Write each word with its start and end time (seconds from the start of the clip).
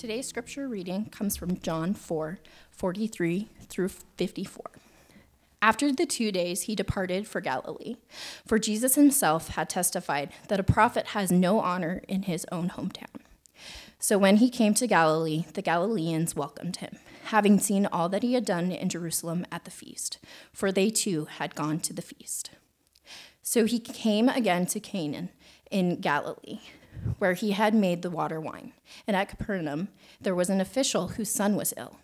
Today's 0.00 0.26
scripture 0.26 0.66
reading 0.66 1.10
comes 1.10 1.36
from 1.36 1.58
John 1.58 1.92
4 1.92 2.38
43 2.70 3.48
through 3.68 3.88
54. 3.88 4.64
After 5.60 5.92
the 5.92 6.06
two 6.06 6.32
days, 6.32 6.62
he 6.62 6.74
departed 6.74 7.28
for 7.28 7.42
Galilee, 7.42 7.96
for 8.46 8.58
Jesus 8.58 8.94
himself 8.94 9.48
had 9.48 9.68
testified 9.68 10.32
that 10.48 10.58
a 10.58 10.62
prophet 10.62 11.08
has 11.08 11.30
no 11.30 11.60
honor 11.60 12.00
in 12.08 12.22
his 12.22 12.46
own 12.50 12.70
hometown. 12.70 13.20
So 13.98 14.16
when 14.16 14.38
he 14.38 14.48
came 14.48 14.72
to 14.72 14.86
Galilee, 14.86 15.44
the 15.52 15.60
Galileans 15.60 16.34
welcomed 16.34 16.76
him, 16.76 16.96
having 17.24 17.58
seen 17.58 17.84
all 17.84 18.08
that 18.08 18.22
he 18.22 18.32
had 18.32 18.46
done 18.46 18.72
in 18.72 18.88
Jerusalem 18.88 19.44
at 19.52 19.66
the 19.66 19.70
feast, 19.70 20.18
for 20.50 20.72
they 20.72 20.88
too 20.88 21.26
had 21.26 21.54
gone 21.54 21.78
to 21.80 21.92
the 21.92 22.00
feast. 22.00 22.52
So 23.42 23.66
he 23.66 23.78
came 23.78 24.30
again 24.30 24.64
to 24.64 24.80
Cana 24.80 25.28
in 25.70 26.00
Galilee, 26.00 26.60
where 27.18 27.34
he 27.34 27.52
had 27.52 27.74
made 27.74 28.02
the 28.02 28.10
water 28.10 28.40
wine. 28.40 28.72
And 29.06 29.16
at 29.16 29.28
Capernaum, 29.28 29.88
there 30.20 30.34
was 30.34 30.50
an 30.50 30.60
official 30.60 31.08
whose 31.08 31.30
son 31.30 31.56
was 31.56 31.74
ill. 31.76 31.98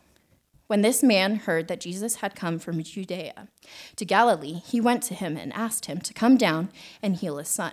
When 0.66 0.82
this 0.82 1.02
man 1.02 1.36
heard 1.36 1.68
that 1.68 1.80
Jesus 1.80 2.16
had 2.16 2.34
come 2.34 2.58
from 2.58 2.82
Judea 2.82 3.48
to 3.94 4.04
Galilee, 4.04 4.60
he 4.64 4.80
went 4.80 5.02
to 5.04 5.14
him 5.14 5.36
and 5.36 5.52
asked 5.52 5.86
him 5.86 6.00
to 6.00 6.12
come 6.12 6.36
down 6.36 6.70
and 7.00 7.16
heal 7.16 7.38
his 7.38 7.48
son, 7.48 7.72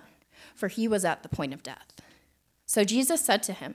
for 0.54 0.68
he 0.68 0.86
was 0.86 1.04
at 1.04 1.22
the 1.22 1.28
point 1.28 1.52
of 1.52 1.62
death. 1.62 2.00
So 2.66 2.84
Jesus 2.84 3.20
said 3.20 3.42
to 3.44 3.52
him, 3.52 3.74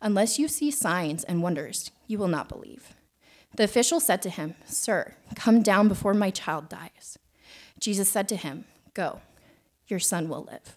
Unless 0.00 0.38
you 0.38 0.46
see 0.48 0.70
signs 0.70 1.24
and 1.24 1.42
wonders, 1.42 1.90
you 2.06 2.18
will 2.18 2.28
not 2.28 2.48
believe. 2.48 2.94
The 3.56 3.64
official 3.64 4.00
said 4.00 4.22
to 4.22 4.30
him, 4.30 4.54
Sir, 4.64 5.14
come 5.34 5.62
down 5.62 5.88
before 5.88 6.14
my 6.14 6.30
child 6.30 6.68
dies. 6.68 7.18
Jesus 7.78 8.08
said 8.08 8.28
to 8.28 8.36
him, 8.36 8.64
Go, 8.94 9.20
your 9.88 9.98
son 9.98 10.28
will 10.28 10.44
live. 10.44 10.76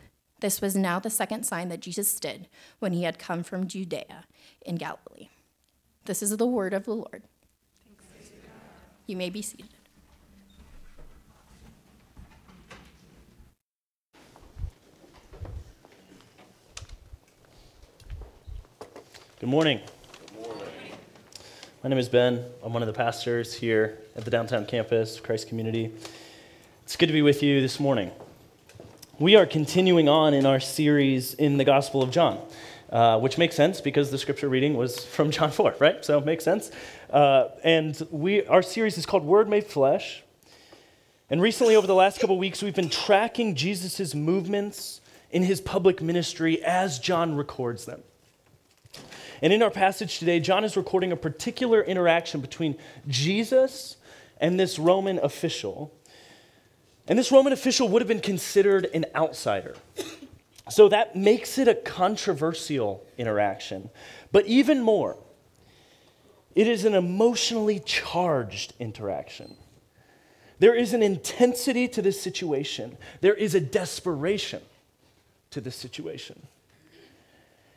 This 0.41 0.59
was 0.59 0.75
now 0.75 0.99
the 0.99 1.11
second 1.11 1.43
sign 1.43 1.69
that 1.69 1.79
Jesus 1.79 2.19
did 2.19 2.47
when 2.79 2.93
he 2.93 3.03
had 3.03 3.19
come 3.19 3.43
from 3.43 3.67
Judea 3.67 4.25
in 4.65 4.75
Galilee. 4.75 5.29
This 6.05 6.23
is 6.23 6.35
the 6.35 6.47
word 6.47 6.73
of 6.73 6.85
the 6.85 6.95
Lord. 6.95 7.23
You 9.05 9.15
may 9.15 9.29
be 9.29 9.43
seated. 9.43 9.67
Good 19.39 19.49
morning. 19.49 19.79
My 21.83 21.89
name 21.89 21.99
is 21.99 22.09
Ben. 22.09 22.45
I'm 22.63 22.73
one 22.73 22.81
of 22.81 22.87
the 22.87 22.93
pastors 22.93 23.53
here 23.53 23.99
at 24.15 24.25
the 24.25 24.31
downtown 24.31 24.65
campus, 24.65 25.19
Christ 25.19 25.47
Community. 25.47 25.91
It's 26.83 26.95
good 26.95 27.07
to 27.07 27.13
be 27.13 27.21
with 27.21 27.43
you 27.43 27.61
this 27.61 27.79
morning. 27.79 28.11
We 29.21 29.35
are 29.35 29.45
continuing 29.45 30.09
on 30.09 30.33
in 30.33 30.47
our 30.47 30.59
series 30.59 31.35
in 31.35 31.57
the 31.57 31.63
Gospel 31.63 32.01
of 32.01 32.09
John, 32.09 32.39
uh, 32.89 33.19
which 33.19 33.37
makes 33.37 33.55
sense 33.55 33.79
because 33.79 34.09
the 34.09 34.17
scripture 34.17 34.49
reading 34.49 34.73
was 34.73 35.05
from 35.05 35.29
John 35.37 35.51
4, 35.51 35.75
right? 35.77 36.03
So 36.03 36.17
it 36.17 36.25
makes 36.25 36.43
sense. 36.43 36.71
Uh, 37.07 37.49
and 37.63 38.01
we, 38.09 38.43
our 38.47 38.63
series 38.63 38.97
is 38.97 39.05
called 39.05 39.23
Word 39.23 39.47
Made 39.47 39.67
Flesh. 39.67 40.23
And 41.29 41.39
recently, 41.39 41.75
over 41.75 41.85
the 41.85 41.93
last 41.93 42.19
couple 42.19 42.35
weeks, 42.39 42.63
we've 42.63 42.73
been 42.73 42.89
tracking 42.89 43.53
Jesus' 43.53 44.15
movements 44.15 45.01
in 45.29 45.43
his 45.43 45.61
public 45.61 46.01
ministry 46.01 46.59
as 46.63 46.97
John 46.97 47.35
records 47.35 47.85
them. 47.85 48.01
And 49.43 49.53
in 49.53 49.61
our 49.61 49.69
passage 49.69 50.17
today, 50.17 50.39
John 50.39 50.63
is 50.63 50.75
recording 50.75 51.11
a 51.11 51.15
particular 51.15 51.83
interaction 51.83 52.41
between 52.41 52.75
Jesus 53.07 53.97
and 54.39 54.59
this 54.59 54.79
Roman 54.79 55.19
official. 55.19 55.93
And 57.07 57.17
this 57.17 57.31
Roman 57.31 57.53
official 57.53 57.87
would 57.89 58.01
have 58.01 58.07
been 58.07 58.21
considered 58.21 58.85
an 58.93 59.05
outsider. 59.15 59.75
So 60.69 60.87
that 60.89 61.15
makes 61.15 61.57
it 61.57 61.67
a 61.67 61.75
controversial 61.75 63.05
interaction. 63.17 63.89
But 64.31 64.45
even 64.45 64.81
more, 64.81 65.17
it 66.55 66.67
is 66.67 66.85
an 66.85 66.93
emotionally 66.93 67.79
charged 67.79 68.73
interaction. 68.79 69.55
There 70.59 70.75
is 70.75 70.93
an 70.93 71.01
intensity 71.01 71.87
to 71.89 72.01
this 72.01 72.21
situation, 72.21 72.97
there 73.21 73.33
is 73.33 73.55
a 73.55 73.59
desperation 73.59 74.61
to 75.49 75.59
this 75.59 75.75
situation. 75.75 76.41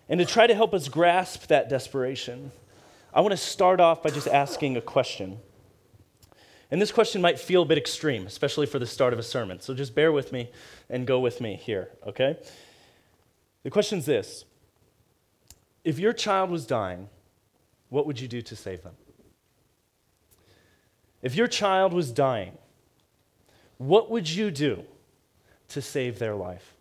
And 0.08 0.20
to 0.20 0.26
try 0.26 0.46
to 0.46 0.54
help 0.54 0.74
us 0.74 0.88
grasp 0.88 1.46
that 1.46 1.70
desperation, 1.70 2.52
I 3.12 3.22
want 3.22 3.32
to 3.32 3.38
start 3.38 3.80
off 3.80 4.02
by 4.02 4.10
just 4.10 4.28
asking 4.28 4.76
a 4.76 4.82
question. 4.82 5.38
And 6.70 6.80
this 6.80 6.90
question 6.90 7.20
might 7.20 7.38
feel 7.38 7.62
a 7.62 7.66
bit 7.66 7.78
extreme, 7.78 8.26
especially 8.26 8.66
for 8.66 8.78
the 8.78 8.86
start 8.86 9.12
of 9.12 9.18
a 9.18 9.22
sermon. 9.22 9.60
So 9.60 9.74
just 9.74 9.94
bear 9.94 10.12
with 10.12 10.32
me 10.32 10.50
and 10.88 11.06
go 11.06 11.20
with 11.20 11.40
me 11.40 11.56
here, 11.56 11.90
okay? 12.06 12.38
The 13.62 13.70
question 13.70 13.98
is 13.98 14.06
this 14.06 14.44
If 15.84 15.98
your 15.98 16.12
child 16.12 16.50
was 16.50 16.66
dying, 16.66 17.08
what 17.88 18.06
would 18.06 18.20
you 18.20 18.28
do 18.28 18.42
to 18.42 18.56
save 18.56 18.82
them? 18.82 18.94
If 21.22 21.34
your 21.34 21.46
child 21.46 21.92
was 21.92 22.10
dying, 22.10 22.58
what 23.78 24.10
would 24.10 24.28
you 24.28 24.50
do 24.50 24.84
to 25.68 25.80
save 25.80 26.18
their 26.18 26.34
life? 26.34 26.74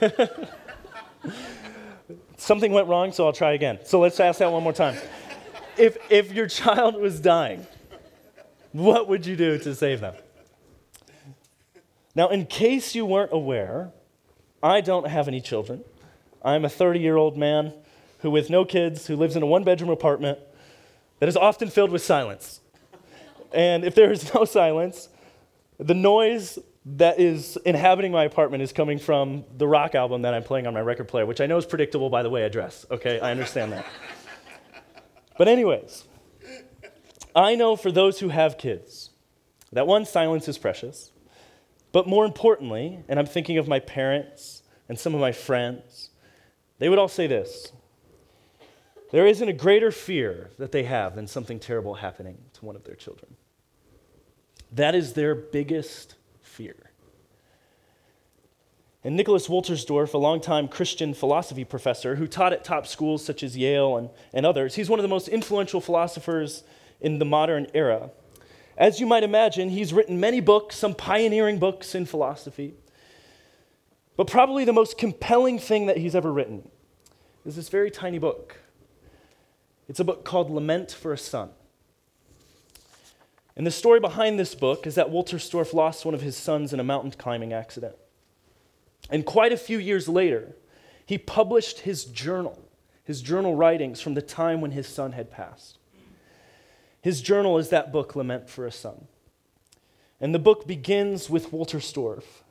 Something 2.36 2.72
went 2.72 2.88
wrong, 2.88 3.12
so 3.12 3.26
I'll 3.26 3.32
try 3.32 3.52
again. 3.52 3.78
So 3.84 4.00
let's 4.00 4.18
ask 4.20 4.38
that 4.38 4.50
one 4.50 4.62
more 4.62 4.72
time. 4.72 4.96
If, 5.78 5.96
if 6.10 6.32
your 6.32 6.48
child 6.48 6.96
was 6.96 7.20
dying, 7.20 7.66
what 8.72 9.08
would 9.08 9.26
you 9.26 9.36
do 9.36 9.58
to 9.58 9.74
save 9.74 10.00
them? 10.00 10.14
Now, 12.14 12.28
in 12.28 12.46
case 12.46 12.94
you 12.94 13.06
weren't 13.06 13.32
aware, 13.32 13.92
I 14.62 14.80
don't 14.80 15.06
have 15.06 15.28
any 15.28 15.40
children. 15.40 15.84
I'm 16.42 16.64
a 16.64 16.68
30 16.68 16.98
year 16.98 17.16
old 17.16 17.36
man 17.36 17.72
who, 18.20 18.30
with 18.30 18.50
no 18.50 18.64
kids, 18.64 19.06
who 19.06 19.16
lives 19.16 19.36
in 19.36 19.42
a 19.42 19.46
one 19.46 19.62
bedroom 19.64 19.90
apartment 19.90 20.38
that 21.20 21.28
is 21.28 21.36
often 21.36 21.68
filled 21.68 21.90
with 21.90 22.02
silence. 22.02 22.60
And 23.52 23.84
if 23.84 23.94
there 23.94 24.10
is 24.10 24.34
no 24.34 24.44
silence, 24.44 25.08
the 25.78 25.94
noise 25.94 26.58
that 26.96 27.20
is 27.20 27.56
inhabiting 27.64 28.12
my 28.12 28.24
apartment 28.24 28.62
is 28.62 28.72
coming 28.72 28.98
from 28.98 29.44
the 29.56 29.68
rock 29.68 29.94
album 29.94 30.22
that 30.22 30.34
I'm 30.34 30.42
playing 30.42 30.66
on 30.66 30.74
my 30.74 30.80
record 30.80 31.08
player, 31.08 31.26
which 31.26 31.40
I 31.40 31.46
know 31.46 31.56
is 31.56 31.66
predictable 31.66 32.10
by 32.10 32.22
the 32.22 32.30
way 32.30 32.44
I 32.44 32.48
dress. 32.48 32.86
Okay, 32.90 33.20
I 33.20 33.30
understand 33.30 33.72
that. 33.72 33.86
But, 35.38 35.48
anyways, 35.48 36.04
I 37.34 37.54
know 37.54 37.76
for 37.76 37.90
those 37.90 38.20
who 38.20 38.28
have 38.28 38.58
kids 38.58 39.10
that 39.72 39.86
one, 39.86 40.04
silence 40.04 40.48
is 40.48 40.58
precious. 40.58 41.12
But 41.92 42.06
more 42.06 42.24
importantly, 42.24 43.02
and 43.08 43.18
I'm 43.18 43.26
thinking 43.26 43.58
of 43.58 43.68
my 43.68 43.80
parents 43.80 44.62
and 44.88 44.98
some 44.98 45.14
of 45.14 45.20
my 45.20 45.32
friends, 45.32 46.10
they 46.78 46.88
would 46.88 46.98
all 46.98 47.08
say 47.08 47.26
this 47.26 47.72
there 49.10 49.26
isn't 49.26 49.48
a 49.48 49.54
greater 49.54 49.90
fear 49.90 50.50
that 50.58 50.72
they 50.72 50.82
have 50.82 51.14
than 51.14 51.26
something 51.26 51.58
terrible 51.58 51.94
happening 51.94 52.38
to 52.54 52.64
one 52.64 52.76
of 52.76 52.84
their 52.84 52.94
children. 52.94 53.36
That 54.72 54.94
is 54.94 55.14
their 55.14 55.34
biggest 55.34 56.16
fear. 56.42 56.87
And 59.04 59.16
Nicholas 59.16 59.46
Wolterstorff, 59.46 60.12
a 60.12 60.18
longtime 60.18 60.68
Christian 60.68 61.14
philosophy 61.14 61.64
professor 61.64 62.16
who 62.16 62.26
taught 62.26 62.52
at 62.52 62.64
top 62.64 62.86
schools 62.86 63.24
such 63.24 63.42
as 63.42 63.56
Yale 63.56 63.96
and, 63.96 64.10
and 64.32 64.44
others, 64.44 64.74
he's 64.74 64.90
one 64.90 64.98
of 64.98 65.02
the 65.04 65.08
most 65.08 65.28
influential 65.28 65.80
philosophers 65.80 66.64
in 67.00 67.18
the 67.18 67.24
modern 67.24 67.68
era. 67.74 68.10
As 68.76 68.98
you 69.00 69.06
might 69.06 69.22
imagine, 69.22 69.70
he's 69.70 69.92
written 69.92 70.18
many 70.18 70.40
books, 70.40 70.76
some 70.76 70.94
pioneering 70.94 71.58
books 71.58 71.94
in 71.94 72.06
philosophy. 72.06 72.74
But 74.16 74.26
probably 74.26 74.64
the 74.64 74.72
most 74.72 74.98
compelling 74.98 75.60
thing 75.60 75.86
that 75.86 75.98
he's 75.98 76.16
ever 76.16 76.32
written 76.32 76.68
is 77.46 77.54
this 77.54 77.68
very 77.68 77.90
tiny 77.90 78.18
book. 78.18 78.56
It's 79.88 80.00
a 80.00 80.04
book 80.04 80.24
called 80.24 80.50
Lament 80.50 80.90
for 80.90 81.12
a 81.12 81.18
Son. 81.18 81.50
And 83.56 83.66
the 83.66 83.70
story 83.70 84.00
behind 84.00 84.38
this 84.38 84.54
book 84.54 84.86
is 84.86 84.96
that 84.96 85.08
Wolterstorff 85.08 85.72
lost 85.72 86.04
one 86.04 86.14
of 86.14 86.20
his 86.20 86.36
sons 86.36 86.72
in 86.72 86.80
a 86.80 86.84
mountain 86.84 87.12
climbing 87.12 87.52
accident. 87.52 87.96
And 89.10 89.24
quite 89.24 89.52
a 89.52 89.56
few 89.56 89.78
years 89.78 90.08
later, 90.08 90.54
he 91.06 91.18
published 91.18 91.80
his 91.80 92.04
journal, 92.04 92.58
his 93.04 93.22
journal 93.22 93.54
writings 93.54 94.00
from 94.00 94.14
the 94.14 94.22
time 94.22 94.60
when 94.60 94.72
his 94.72 94.86
son 94.86 95.12
had 95.12 95.30
passed. 95.30 95.78
His 97.00 97.22
journal 97.22 97.58
is 97.58 97.70
that 97.70 97.92
book, 97.92 98.14
Lament 98.16 98.50
for 98.50 98.66
a 98.66 98.72
Son. 98.72 99.06
And 100.20 100.34
the 100.34 100.38
book 100.38 100.66
begins 100.66 101.30
with 101.30 101.52
Wolterstorff 101.52 102.42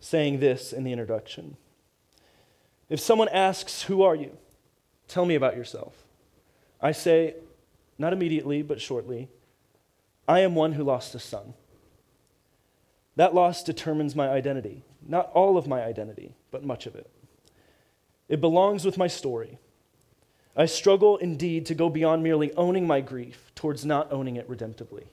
saying 0.00 0.40
this 0.40 0.72
in 0.72 0.84
the 0.84 0.92
introduction 0.92 1.56
If 2.88 3.00
someone 3.00 3.28
asks, 3.28 3.82
Who 3.82 4.02
are 4.02 4.16
you? 4.16 4.36
Tell 5.08 5.24
me 5.24 5.34
about 5.34 5.56
yourself. 5.56 5.94
I 6.80 6.92
say, 6.92 7.36
not 7.98 8.12
immediately, 8.12 8.62
but 8.62 8.80
shortly, 8.80 9.28
I 10.26 10.40
am 10.40 10.54
one 10.54 10.72
who 10.72 10.82
lost 10.82 11.14
a 11.14 11.18
son. 11.18 11.54
That 13.16 13.34
loss 13.34 13.62
determines 13.62 14.16
my 14.16 14.28
identity. 14.28 14.82
Not 15.06 15.30
all 15.32 15.56
of 15.56 15.66
my 15.66 15.82
identity, 15.82 16.34
but 16.50 16.64
much 16.64 16.86
of 16.86 16.94
it. 16.94 17.10
It 18.28 18.40
belongs 18.40 18.84
with 18.84 18.96
my 18.96 19.08
story. 19.08 19.58
I 20.56 20.66
struggle 20.66 21.16
indeed 21.16 21.66
to 21.66 21.74
go 21.74 21.88
beyond 21.88 22.22
merely 22.22 22.52
owning 22.54 22.86
my 22.86 23.00
grief 23.00 23.50
towards 23.54 23.84
not 23.84 24.12
owning 24.12 24.36
it 24.36 24.48
redemptively. 24.48 25.04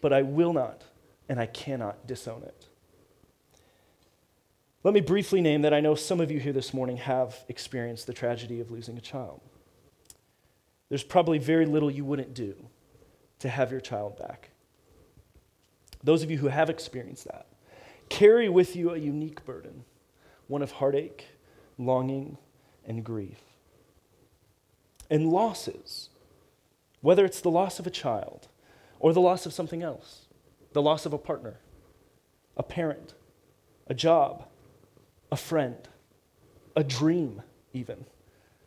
But 0.00 0.12
I 0.12 0.22
will 0.22 0.52
not 0.52 0.82
and 1.28 1.40
I 1.40 1.46
cannot 1.46 2.06
disown 2.06 2.42
it. 2.42 2.66
Let 4.84 4.94
me 4.94 5.00
briefly 5.00 5.40
name 5.40 5.62
that 5.62 5.74
I 5.74 5.80
know 5.80 5.94
some 5.94 6.20
of 6.20 6.30
you 6.30 6.38
here 6.38 6.52
this 6.52 6.72
morning 6.72 6.98
have 6.98 7.44
experienced 7.48 8.06
the 8.06 8.12
tragedy 8.12 8.60
of 8.60 8.70
losing 8.70 8.96
a 8.96 9.00
child. 9.00 9.40
There's 10.88 11.02
probably 11.02 11.38
very 11.38 11.66
little 11.66 11.90
you 11.90 12.04
wouldn't 12.04 12.34
do 12.34 12.54
to 13.40 13.48
have 13.48 13.72
your 13.72 13.80
child 13.80 14.16
back. 14.16 14.50
Those 16.04 16.22
of 16.22 16.30
you 16.30 16.38
who 16.38 16.48
have 16.48 16.70
experienced 16.70 17.24
that, 17.24 17.46
carry 18.08 18.48
with 18.48 18.76
you 18.76 18.90
a 18.90 18.98
unique 18.98 19.44
burden, 19.44 19.84
one 20.48 20.62
of 20.62 20.72
heartache, 20.72 21.26
longing, 21.78 22.38
and 22.84 23.04
grief. 23.04 23.40
And 25.10 25.28
losses, 25.28 26.10
whether 27.00 27.24
it's 27.24 27.40
the 27.40 27.50
loss 27.50 27.78
of 27.78 27.86
a 27.86 27.90
child 27.90 28.48
or 28.98 29.12
the 29.12 29.20
loss 29.20 29.46
of 29.46 29.52
something 29.52 29.82
else, 29.82 30.26
the 30.72 30.82
loss 30.82 31.06
of 31.06 31.12
a 31.12 31.18
partner, 31.18 31.60
a 32.56 32.62
parent, 32.62 33.14
a 33.86 33.94
job, 33.94 34.46
a 35.30 35.36
friend, 35.36 35.88
a 36.74 36.84
dream, 36.84 37.42
even. 37.72 38.04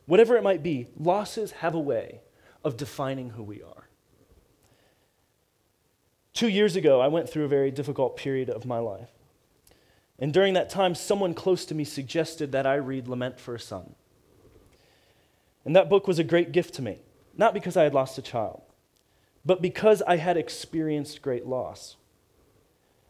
Whatever 0.06 0.36
it 0.36 0.42
might 0.42 0.62
be, 0.62 0.88
losses 0.98 1.52
have 1.52 1.74
a 1.74 1.80
way 1.80 2.20
of 2.64 2.76
defining 2.76 3.30
who 3.30 3.42
we 3.42 3.62
are. 3.62 3.88
Two 6.32 6.48
years 6.48 6.76
ago, 6.76 7.00
I 7.00 7.08
went 7.08 7.28
through 7.28 7.44
a 7.44 7.48
very 7.48 7.70
difficult 7.70 8.16
period 8.16 8.50
of 8.50 8.64
my 8.64 8.78
life. 8.78 9.10
And 10.20 10.34
during 10.34 10.52
that 10.54 10.68
time, 10.68 10.94
someone 10.94 11.32
close 11.32 11.64
to 11.66 11.74
me 11.74 11.84
suggested 11.84 12.52
that 12.52 12.66
I 12.66 12.74
read 12.74 13.08
Lament 13.08 13.40
for 13.40 13.54
a 13.54 13.60
Son. 13.60 13.94
And 15.64 15.74
that 15.74 15.88
book 15.88 16.06
was 16.06 16.18
a 16.18 16.24
great 16.24 16.52
gift 16.52 16.74
to 16.74 16.82
me, 16.82 16.98
not 17.36 17.54
because 17.54 17.76
I 17.76 17.84
had 17.84 17.94
lost 17.94 18.18
a 18.18 18.22
child, 18.22 18.60
but 19.44 19.62
because 19.62 20.02
I 20.02 20.16
had 20.16 20.36
experienced 20.36 21.22
great 21.22 21.46
loss. 21.46 21.96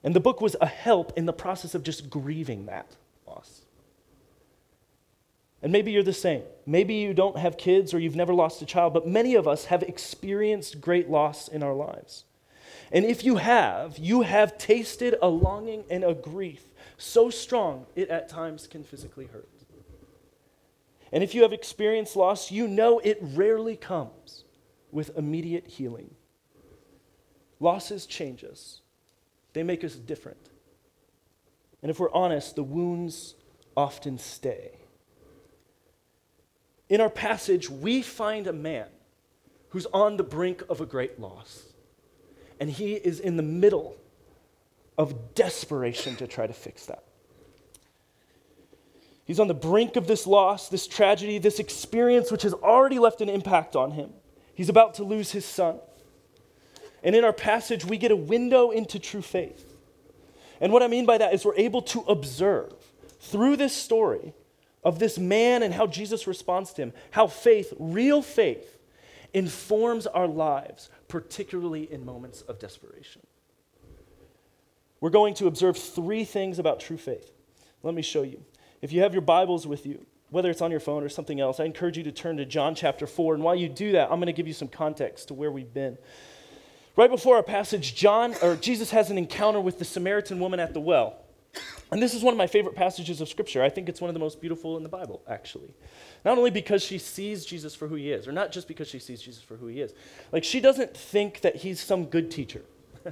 And 0.04 0.14
the 0.14 0.20
book 0.20 0.40
was 0.40 0.56
a 0.60 0.66
help 0.66 1.12
in 1.16 1.26
the 1.26 1.32
process 1.32 1.74
of 1.74 1.82
just 1.82 2.08
grieving 2.08 2.66
that 2.66 2.96
loss. 3.26 3.62
And 5.62 5.72
maybe 5.72 5.90
you're 5.90 6.02
the 6.02 6.12
same. 6.12 6.42
Maybe 6.64 6.94
you 6.94 7.12
don't 7.12 7.36
have 7.36 7.58
kids 7.58 7.92
or 7.92 7.98
you've 7.98 8.16
never 8.16 8.32
lost 8.32 8.62
a 8.62 8.66
child, 8.66 8.94
but 8.94 9.06
many 9.06 9.34
of 9.34 9.46
us 9.46 9.66
have 9.66 9.82
experienced 9.82 10.80
great 10.80 11.10
loss 11.10 11.48
in 11.48 11.62
our 11.62 11.74
lives. 11.74 12.24
And 12.92 13.04
if 13.04 13.24
you 13.24 13.36
have, 13.36 13.98
you 13.98 14.22
have 14.22 14.56
tasted 14.58 15.16
a 15.20 15.28
longing 15.28 15.84
and 15.90 16.02
a 16.02 16.14
grief 16.14 16.64
so 17.00 17.30
strong 17.30 17.86
it 17.96 18.08
at 18.08 18.28
times 18.28 18.66
can 18.66 18.84
physically 18.84 19.26
hurt. 19.26 19.48
And 21.12 21.24
if 21.24 21.34
you 21.34 21.42
have 21.42 21.52
experienced 21.52 22.14
loss, 22.16 22.50
you 22.50 22.68
know 22.68 22.98
it 23.00 23.18
rarely 23.20 23.76
comes 23.76 24.44
with 24.92 25.16
immediate 25.16 25.66
healing. 25.66 26.14
Losses 27.58 28.06
change 28.06 28.44
us, 28.44 28.80
they 29.52 29.62
make 29.62 29.84
us 29.84 29.94
different. 29.94 30.50
And 31.82 31.90
if 31.90 31.98
we're 31.98 32.12
honest, 32.12 32.56
the 32.56 32.62
wounds 32.62 33.34
often 33.76 34.18
stay. 34.18 34.72
In 36.90 37.00
our 37.00 37.10
passage, 37.10 37.70
we 37.70 38.02
find 38.02 38.46
a 38.46 38.52
man 38.52 38.88
who's 39.70 39.86
on 39.86 40.16
the 40.16 40.22
brink 40.22 40.62
of 40.68 40.80
a 40.80 40.86
great 40.86 41.18
loss. 41.18 41.64
And 42.58 42.68
he 42.68 42.94
is 42.94 43.20
in 43.20 43.36
the 43.36 43.42
middle 43.42 43.96
of 45.00 45.34
desperation 45.34 46.14
to 46.14 46.26
try 46.26 46.46
to 46.46 46.52
fix 46.52 46.84
that. 46.84 47.02
He's 49.24 49.40
on 49.40 49.48
the 49.48 49.54
brink 49.54 49.96
of 49.96 50.06
this 50.06 50.26
loss, 50.26 50.68
this 50.68 50.86
tragedy, 50.86 51.38
this 51.38 51.58
experience 51.58 52.30
which 52.30 52.42
has 52.42 52.52
already 52.52 52.98
left 52.98 53.22
an 53.22 53.30
impact 53.30 53.74
on 53.76 53.92
him. 53.92 54.10
He's 54.54 54.68
about 54.68 54.92
to 54.96 55.04
lose 55.04 55.32
his 55.32 55.46
son. 55.46 55.78
And 57.02 57.16
in 57.16 57.24
our 57.24 57.32
passage, 57.32 57.82
we 57.82 57.96
get 57.96 58.10
a 58.10 58.16
window 58.16 58.72
into 58.72 58.98
true 58.98 59.22
faith. 59.22 59.74
And 60.60 60.70
what 60.70 60.82
I 60.82 60.86
mean 60.86 61.06
by 61.06 61.16
that 61.16 61.32
is 61.32 61.46
we're 61.46 61.56
able 61.56 61.80
to 61.80 62.00
observe 62.00 62.74
through 63.20 63.56
this 63.56 63.74
story 63.74 64.34
of 64.84 64.98
this 64.98 65.16
man 65.16 65.62
and 65.62 65.72
how 65.72 65.86
Jesus 65.86 66.26
responds 66.26 66.74
to 66.74 66.82
him, 66.82 66.92
how 67.12 67.26
faith, 67.26 67.72
real 67.78 68.20
faith, 68.20 68.76
informs 69.32 70.06
our 70.06 70.26
lives, 70.26 70.90
particularly 71.08 71.90
in 71.90 72.04
moments 72.04 72.42
of 72.42 72.58
desperation. 72.58 73.22
We're 75.00 75.10
going 75.10 75.34
to 75.34 75.46
observe 75.46 75.76
three 75.76 76.24
things 76.24 76.58
about 76.58 76.80
true 76.80 76.98
faith. 76.98 77.30
Let 77.82 77.94
me 77.94 78.02
show 78.02 78.22
you. 78.22 78.42
If 78.82 78.92
you 78.92 79.02
have 79.02 79.14
your 79.14 79.22
Bibles 79.22 79.66
with 79.66 79.86
you, 79.86 80.04
whether 80.28 80.50
it's 80.50 80.60
on 80.60 80.70
your 80.70 80.80
phone 80.80 81.02
or 81.02 81.08
something 81.08 81.40
else, 81.40 81.58
I 81.58 81.64
encourage 81.64 81.96
you 81.96 82.04
to 82.04 82.12
turn 82.12 82.36
to 82.36 82.44
John 82.44 82.74
chapter 82.74 83.06
4. 83.06 83.34
And 83.34 83.42
while 83.42 83.54
you 83.54 83.68
do 83.68 83.92
that, 83.92 84.10
I'm 84.10 84.18
going 84.18 84.26
to 84.26 84.32
give 84.32 84.46
you 84.46 84.52
some 84.52 84.68
context 84.68 85.28
to 85.28 85.34
where 85.34 85.50
we've 85.50 85.72
been. 85.72 85.98
Right 86.96 87.10
before 87.10 87.36
our 87.36 87.42
passage, 87.42 87.94
John 87.94 88.34
or 88.42 88.56
Jesus 88.56 88.90
has 88.90 89.10
an 89.10 89.18
encounter 89.18 89.60
with 89.60 89.78
the 89.78 89.84
Samaritan 89.84 90.38
woman 90.38 90.60
at 90.60 90.74
the 90.74 90.80
well. 90.80 91.16
And 91.90 92.00
this 92.00 92.14
is 92.14 92.22
one 92.22 92.32
of 92.32 92.38
my 92.38 92.46
favorite 92.46 92.76
passages 92.76 93.20
of 93.20 93.28
scripture. 93.28 93.62
I 93.62 93.68
think 93.68 93.88
it's 93.88 94.00
one 94.00 94.08
of 94.10 94.14
the 94.14 94.20
most 94.20 94.40
beautiful 94.40 94.76
in 94.76 94.82
the 94.82 94.88
Bible, 94.88 95.22
actually. 95.26 95.74
Not 96.24 96.38
only 96.38 96.50
because 96.50 96.84
she 96.84 96.98
sees 96.98 97.44
Jesus 97.44 97.74
for 97.74 97.88
who 97.88 97.96
he 97.96 98.12
is, 98.12 98.28
or 98.28 98.32
not 98.32 98.52
just 98.52 98.68
because 98.68 98.86
she 98.86 99.00
sees 99.00 99.20
Jesus 99.20 99.42
for 99.42 99.56
who 99.56 99.66
he 99.66 99.80
is. 99.80 99.92
Like, 100.30 100.44
she 100.44 100.60
doesn't 100.60 100.96
think 100.96 101.40
that 101.40 101.56
he's 101.56 101.80
some 101.80 102.04
good 102.04 102.30
teacher. 102.30 102.62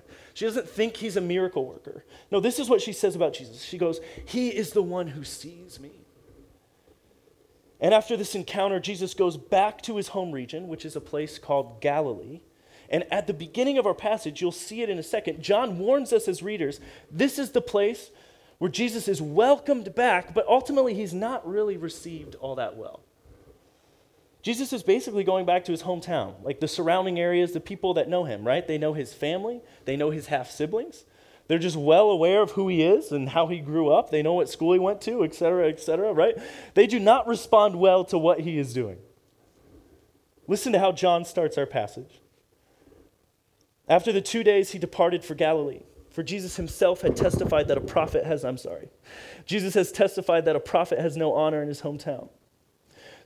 she 0.34 0.44
doesn't 0.44 0.68
think 0.68 0.96
he's 0.96 1.16
a 1.16 1.20
miracle 1.20 1.66
worker. 1.66 2.04
No, 2.30 2.40
this 2.40 2.58
is 2.58 2.68
what 2.68 2.80
she 2.80 2.92
says 2.92 3.16
about 3.16 3.34
Jesus. 3.34 3.62
She 3.62 3.78
goes, 3.78 4.00
He 4.24 4.48
is 4.48 4.72
the 4.72 4.82
one 4.82 5.08
who 5.08 5.24
sees 5.24 5.80
me. 5.80 5.92
And 7.80 7.94
after 7.94 8.16
this 8.16 8.34
encounter, 8.34 8.80
Jesus 8.80 9.14
goes 9.14 9.36
back 9.36 9.82
to 9.82 9.96
his 9.96 10.08
home 10.08 10.32
region, 10.32 10.68
which 10.68 10.84
is 10.84 10.96
a 10.96 11.00
place 11.00 11.38
called 11.38 11.80
Galilee. 11.80 12.40
And 12.90 13.04
at 13.12 13.26
the 13.26 13.34
beginning 13.34 13.78
of 13.78 13.86
our 13.86 13.94
passage, 13.94 14.40
you'll 14.40 14.50
see 14.50 14.82
it 14.82 14.90
in 14.90 14.98
a 14.98 15.02
second. 15.02 15.42
John 15.42 15.78
warns 15.78 16.12
us 16.12 16.26
as 16.26 16.42
readers 16.42 16.80
this 17.10 17.38
is 17.38 17.50
the 17.50 17.60
place 17.60 18.10
where 18.58 18.70
Jesus 18.70 19.06
is 19.06 19.22
welcomed 19.22 19.94
back, 19.94 20.34
but 20.34 20.46
ultimately 20.48 20.94
he's 20.94 21.14
not 21.14 21.48
really 21.48 21.76
received 21.76 22.34
all 22.36 22.56
that 22.56 22.76
well. 22.76 23.02
Jesus 24.48 24.72
is 24.72 24.82
basically 24.82 25.24
going 25.24 25.44
back 25.44 25.66
to 25.66 25.72
his 25.72 25.82
hometown, 25.82 26.42
like 26.42 26.58
the 26.58 26.66
surrounding 26.66 27.20
areas, 27.20 27.52
the 27.52 27.60
people 27.60 27.92
that 27.92 28.08
know 28.08 28.24
him, 28.24 28.46
right? 28.46 28.66
They 28.66 28.78
know 28.78 28.94
his 28.94 29.12
family, 29.12 29.60
they 29.84 29.94
know 29.94 30.08
his 30.08 30.28
half 30.28 30.50
siblings. 30.50 31.04
They're 31.48 31.58
just 31.58 31.76
well 31.76 32.08
aware 32.10 32.40
of 32.40 32.52
who 32.52 32.66
he 32.66 32.82
is 32.82 33.12
and 33.12 33.28
how 33.28 33.48
he 33.48 33.58
grew 33.58 33.90
up. 33.90 34.08
They 34.10 34.22
know 34.22 34.32
what 34.32 34.48
school 34.48 34.72
he 34.72 34.78
went 34.78 35.02
to, 35.02 35.22
et 35.22 35.34
cetera, 35.34 35.68
et 35.68 35.78
cetera, 35.78 36.14
right? 36.14 36.34
They 36.72 36.86
do 36.86 36.98
not 36.98 37.28
respond 37.28 37.76
well 37.76 38.06
to 38.06 38.16
what 38.16 38.40
he 38.40 38.58
is 38.58 38.72
doing. 38.72 38.96
Listen 40.46 40.72
to 40.72 40.78
how 40.78 40.92
John 40.92 41.26
starts 41.26 41.58
our 41.58 41.66
passage. 41.66 42.22
After 43.86 44.12
the 44.12 44.22
two 44.22 44.42
days, 44.42 44.70
he 44.70 44.78
departed 44.78 45.26
for 45.26 45.34
Galilee. 45.34 45.82
For 46.08 46.22
Jesus 46.22 46.56
himself 46.56 47.02
had 47.02 47.16
testified 47.16 47.68
that 47.68 47.76
a 47.76 47.82
prophet 47.82 48.24
has, 48.24 48.46
I'm 48.46 48.56
sorry, 48.56 48.88
Jesus 49.44 49.74
has 49.74 49.92
testified 49.92 50.46
that 50.46 50.56
a 50.56 50.60
prophet 50.60 51.00
has 51.00 51.18
no 51.18 51.34
honor 51.34 51.60
in 51.60 51.68
his 51.68 51.82
hometown. 51.82 52.30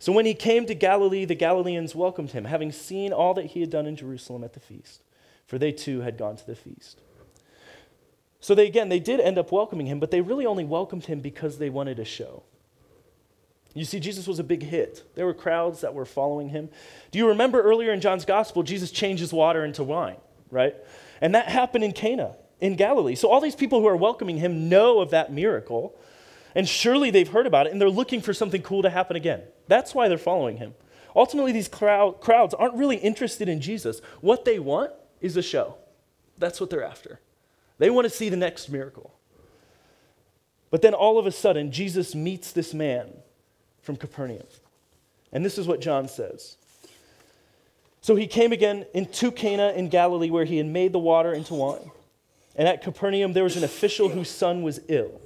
So 0.03 0.11
when 0.11 0.27
he 0.27 0.35
came 0.35 0.67
to 0.67 0.75
Galilee, 0.75 1.25
the 1.25 1.37
Galileans 1.37 1.95
welcomed 1.95 2.33
him, 2.33 2.47
having 2.47 2.73
seen 2.73 3.13
all 3.13 3.35
that 3.35 3.47
he 3.47 3.61
had 3.61 3.71
done 3.71 3.87
in 3.87 3.95
Jerusalem 3.95 4.43
at 4.43 4.53
the 4.53 4.59
feast, 4.59 5.01
for 5.47 5.59
they 5.59 5.71
too 5.71 6.01
had 6.01 6.19
gone 6.19 6.35
to 6.35 6.45
the 6.45 6.57
feast. 6.57 7.01
So 8.41 8.57
they 8.57 8.67
again, 8.67 8.89
they 8.89 8.99
did 8.99 9.21
end 9.21 9.39
up 9.39 9.53
welcoming 9.53 9.87
him, 9.87 10.01
but 10.01 10.11
they 10.11 10.21
really 10.21 10.45
only 10.45 10.65
welcomed 10.65 11.05
him 11.05 11.21
because 11.21 11.59
they 11.59 11.71
wanted 11.71 12.01
a 12.01 12.05
show. 12.05 12.43
You 13.75 13.85
see, 13.85 14.01
Jesus 14.01 14.27
was 14.27 14.41
a 14.41 14.43
big 14.43 14.65
hit. 14.65 15.05
There 15.15 15.25
were 15.25 15.35
crowds 15.35 15.83
that 15.83 15.95
were 15.95 16.05
following 16.05 16.49
him. 16.49 16.69
Do 17.13 17.21
you 17.21 17.29
remember 17.29 17.63
earlier 17.63 17.93
in 17.93 18.01
John's 18.01 18.25
gospel, 18.25 18.65
Jesus 18.65 18.91
changes 18.91 19.33
water 19.33 19.65
into 19.65 19.85
wine, 19.85 20.17
right? 20.51 20.75
And 21.21 21.37
that 21.37 21.47
happened 21.47 21.85
in 21.85 21.93
Cana 21.93 22.35
in 22.61 22.75
Galilee. 22.75 23.15
So 23.15 23.29
all 23.29 23.41
these 23.41 23.55
people 23.55 23.79
who 23.79 23.87
are 23.87 23.97
welcoming 23.97 24.39
him 24.39 24.69
know 24.69 24.99
of 24.99 25.11
that 25.11 25.33
miracle, 25.33 25.97
and 26.57 26.69
surely 26.69 27.13
they've 27.13 27.29
heard 27.29 27.47
about 27.47 27.69
it, 27.69 27.73
and 27.73 27.81
they're 27.81 27.89
looking 27.89 28.21
for 28.21 28.35
something 28.35 28.63
cool 28.63 28.83
to 28.83 28.91
happen 28.91 29.15
again. 29.15 29.43
That's 29.73 29.95
why 29.95 30.09
they're 30.09 30.19
following 30.19 30.59
him. 30.59 30.75
Ultimately, 31.17 31.51
these 31.51 31.67
crowd, 31.67 32.21
crowds 32.21 32.53
aren't 32.53 32.75
really 32.75 32.97
interested 32.97 33.49
in 33.49 33.59
Jesus. 33.59 34.03
What 34.21 34.45
they 34.45 34.59
want 34.59 34.91
is 35.23 35.35
a 35.39 35.43
show. 35.43 35.77
That's 36.37 36.61
what 36.61 36.69
they're 36.69 36.85
after. 36.85 37.21
They 37.79 37.89
want 37.89 38.05
to 38.05 38.11
see 38.11 38.29
the 38.29 38.37
next 38.37 38.69
miracle. 38.69 39.15
But 40.71 40.83
then 40.83 40.93
all 40.93 41.19
of 41.19 41.25
a 41.25 41.33
sudden, 41.33 41.73
Jesus 41.73 42.15
meets 42.15 42.53
this 42.53 42.75
man 42.75 43.15
from 43.81 43.97
Capernaum. 43.97 44.47
And 45.33 45.43
this 45.43 45.57
is 45.57 45.67
what 45.67 45.81
John 45.81 46.07
says. 46.07 46.59
So 48.03 48.15
he 48.15 48.27
came 48.27 48.53
again 48.53 48.85
into 48.93 49.31
Cana 49.31 49.71
in 49.71 49.89
Galilee, 49.89 50.29
where 50.29 50.45
he 50.45 50.59
had 50.59 50.67
made 50.67 50.93
the 50.93 50.99
water 50.99 51.33
into 51.33 51.55
wine. 51.55 51.91
And 52.57 52.69
at 52.69 52.83
Capernaum, 52.83 53.33
there 53.33 53.45
was 53.45 53.57
an 53.57 53.65
official 53.65 54.11
whose 54.11 54.29
son 54.29 54.63
was 54.63 54.81
ill. 54.89 55.22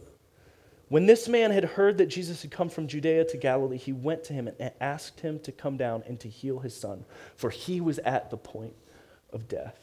When 0.88 1.06
this 1.06 1.28
man 1.28 1.50
had 1.50 1.64
heard 1.64 1.98
that 1.98 2.06
Jesus 2.06 2.42
had 2.42 2.50
come 2.50 2.68
from 2.68 2.86
Judea 2.86 3.24
to 3.24 3.36
Galilee, 3.36 3.76
he 3.76 3.92
went 3.92 4.22
to 4.24 4.32
him 4.32 4.48
and 4.58 4.70
asked 4.80 5.20
him 5.20 5.40
to 5.40 5.50
come 5.50 5.76
down 5.76 6.04
and 6.06 6.20
to 6.20 6.28
heal 6.28 6.60
his 6.60 6.76
son, 6.76 7.04
for 7.34 7.50
he 7.50 7.80
was 7.80 7.98
at 8.00 8.30
the 8.30 8.36
point 8.36 8.74
of 9.32 9.48
death. 9.48 9.76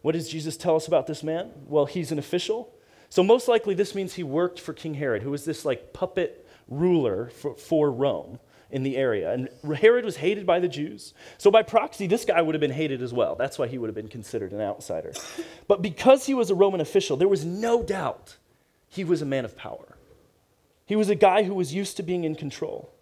What 0.00 0.12
does 0.12 0.28
Jesus 0.28 0.56
tell 0.56 0.76
us 0.76 0.86
about 0.86 1.06
this 1.06 1.22
man? 1.22 1.50
Well, 1.66 1.86
he's 1.86 2.10
an 2.10 2.18
official. 2.18 2.74
So, 3.10 3.22
most 3.22 3.46
likely, 3.46 3.74
this 3.74 3.94
means 3.94 4.14
he 4.14 4.22
worked 4.22 4.60
for 4.60 4.72
King 4.72 4.94
Herod, 4.94 5.22
who 5.22 5.30
was 5.30 5.44
this 5.44 5.64
like 5.64 5.92
puppet 5.92 6.46
ruler 6.68 7.28
for, 7.28 7.54
for 7.54 7.90
Rome 7.90 8.38
in 8.70 8.82
the 8.82 8.96
area. 8.96 9.32
And 9.32 9.48
Herod 9.76 10.04
was 10.04 10.16
hated 10.16 10.46
by 10.46 10.58
the 10.58 10.68
Jews. 10.68 11.14
So, 11.38 11.50
by 11.50 11.62
proxy, 11.62 12.06
this 12.06 12.24
guy 12.24 12.40
would 12.42 12.54
have 12.54 12.60
been 12.60 12.70
hated 12.70 13.02
as 13.02 13.12
well. 13.12 13.34
That's 13.34 13.58
why 13.58 13.66
he 13.68 13.78
would 13.78 13.88
have 13.88 13.94
been 13.94 14.08
considered 14.08 14.52
an 14.52 14.60
outsider. 14.60 15.12
But 15.68 15.80
because 15.80 16.26
he 16.26 16.34
was 16.34 16.50
a 16.50 16.54
Roman 16.54 16.80
official, 16.80 17.16
there 17.16 17.28
was 17.28 17.44
no 17.44 17.82
doubt 17.82 18.36
he 18.94 19.02
was 19.02 19.20
a 19.20 19.26
man 19.26 19.44
of 19.44 19.56
power. 19.56 19.96
He 20.86 20.94
was 20.94 21.10
a 21.10 21.16
guy 21.16 21.42
who 21.42 21.54
was 21.54 21.74
used 21.74 21.96
to 21.96 22.02
being 22.04 22.22
in 22.22 22.36
control. 22.36 22.92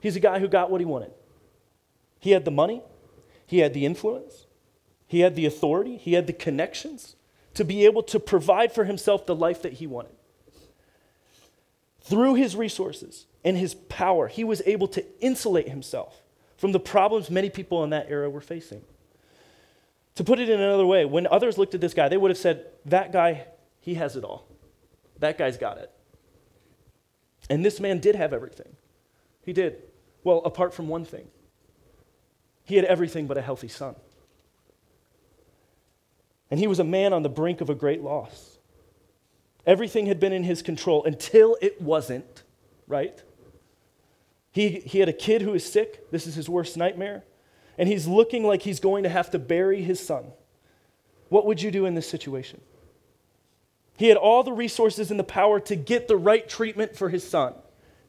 He's 0.00 0.16
a 0.16 0.20
guy 0.20 0.38
who 0.38 0.48
got 0.48 0.70
what 0.70 0.82
he 0.82 0.84
wanted. 0.84 1.12
He 2.20 2.32
had 2.32 2.44
the 2.44 2.50
money, 2.50 2.82
he 3.46 3.60
had 3.60 3.72
the 3.72 3.86
influence, 3.86 4.46
he 5.06 5.20
had 5.20 5.34
the 5.34 5.46
authority, 5.46 5.96
he 5.96 6.12
had 6.12 6.26
the 6.26 6.34
connections 6.34 7.16
to 7.54 7.64
be 7.64 7.86
able 7.86 8.02
to 8.02 8.20
provide 8.20 8.70
for 8.70 8.84
himself 8.84 9.24
the 9.24 9.34
life 9.34 9.62
that 9.62 9.74
he 9.74 9.86
wanted. 9.86 10.12
Through 12.02 12.34
his 12.34 12.54
resources 12.54 13.24
and 13.42 13.56
his 13.56 13.74
power, 13.74 14.28
he 14.28 14.44
was 14.44 14.60
able 14.66 14.88
to 14.88 15.04
insulate 15.20 15.70
himself 15.70 16.20
from 16.58 16.72
the 16.72 16.80
problems 16.80 17.30
many 17.30 17.48
people 17.48 17.82
in 17.82 17.90
that 17.90 18.10
era 18.10 18.28
were 18.28 18.42
facing. 18.42 18.82
To 20.16 20.24
put 20.24 20.38
it 20.38 20.50
in 20.50 20.60
another 20.60 20.84
way, 20.84 21.06
when 21.06 21.26
others 21.28 21.56
looked 21.56 21.74
at 21.74 21.80
this 21.80 21.94
guy, 21.94 22.08
they 22.08 22.16
would 22.18 22.30
have 22.30 22.38
said, 22.38 22.66
That 22.84 23.12
guy, 23.12 23.46
he 23.80 23.94
has 23.94 24.16
it 24.16 24.24
all. 24.24 24.47
That 25.20 25.38
guy's 25.38 25.56
got 25.56 25.78
it. 25.78 25.90
And 27.50 27.64
this 27.64 27.80
man 27.80 27.98
did 27.98 28.14
have 28.14 28.32
everything. 28.32 28.76
He 29.44 29.52
did. 29.52 29.82
Well, 30.24 30.38
apart 30.44 30.74
from 30.74 30.88
one 30.88 31.04
thing, 31.04 31.28
he 32.64 32.76
had 32.76 32.84
everything 32.84 33.26
but 33.26 33.38
a 33.38 33.42
healthy 33.42 33.68
son. 33.68 33.94
And 36.50 36.60
he 36.60 36.66
was 36.66 36.78
a 36.78 36.84
man 36.84 37.12
on 37.12 37.22
the 37.22 37.28
brink 37.28 37.60
of 37.60 37.70
a 37.70 37.74
great 37.74 38.02
loss. 38.02 38.58
Everything 39.66 40.06
had 40.06 40.18
been 40.18 40.32
in 40.32 40.44
his 40.44 40.62
control 40.62 41.04
until 41.04 41.56
it 41.60 41.80
wasn't, 41.80 42.42
right? 42.86 43.22
He, 44.50 44.80
he 44.80 44.98
had 44.98 45.08
a 45.08 45.12
kid 45.12 45.42
who 45.42 45.54
is 45.54 45.70
sick. 45.70 46.10
This 46.10 46.26
is 46.26 46.34
his 46.34 46.48
worst 46.48 46.76
nightmare. 46.76 47.24
And 47.76 47.88
he's 47.88 48.06
looking 48.06 48.44
like 48.44 48.62
he's 48.62 48.80
going 48.80 49.04
to 49.04 49.08
have 49.08 49.30
to 49.30 49.38
bury 49.38 49.82
his 49.82 50.00
son. 50.04 50.24
What 51.28 51.46
would 51.46 51.60
you 51.62 51.70
do 51.70 51.84
in 51.84 51.94
this 51.94 52.08
situation? 52.08 52.60
He 53.98 54.08
had 54.08 54.16
all 54.16 54.44
the 54.44 54.52
resources 54.52 55.10
and 55.10 55.18
the 55.18 55.24
power 55.24 55.58
to 55.60 55.74
get 55.74 56.06
the 56.06 56.16
right 56.16 56.48
treatment 56.48 56.96
for 56.96 57.08
his 57.08 57.28
son. 57.28 57.54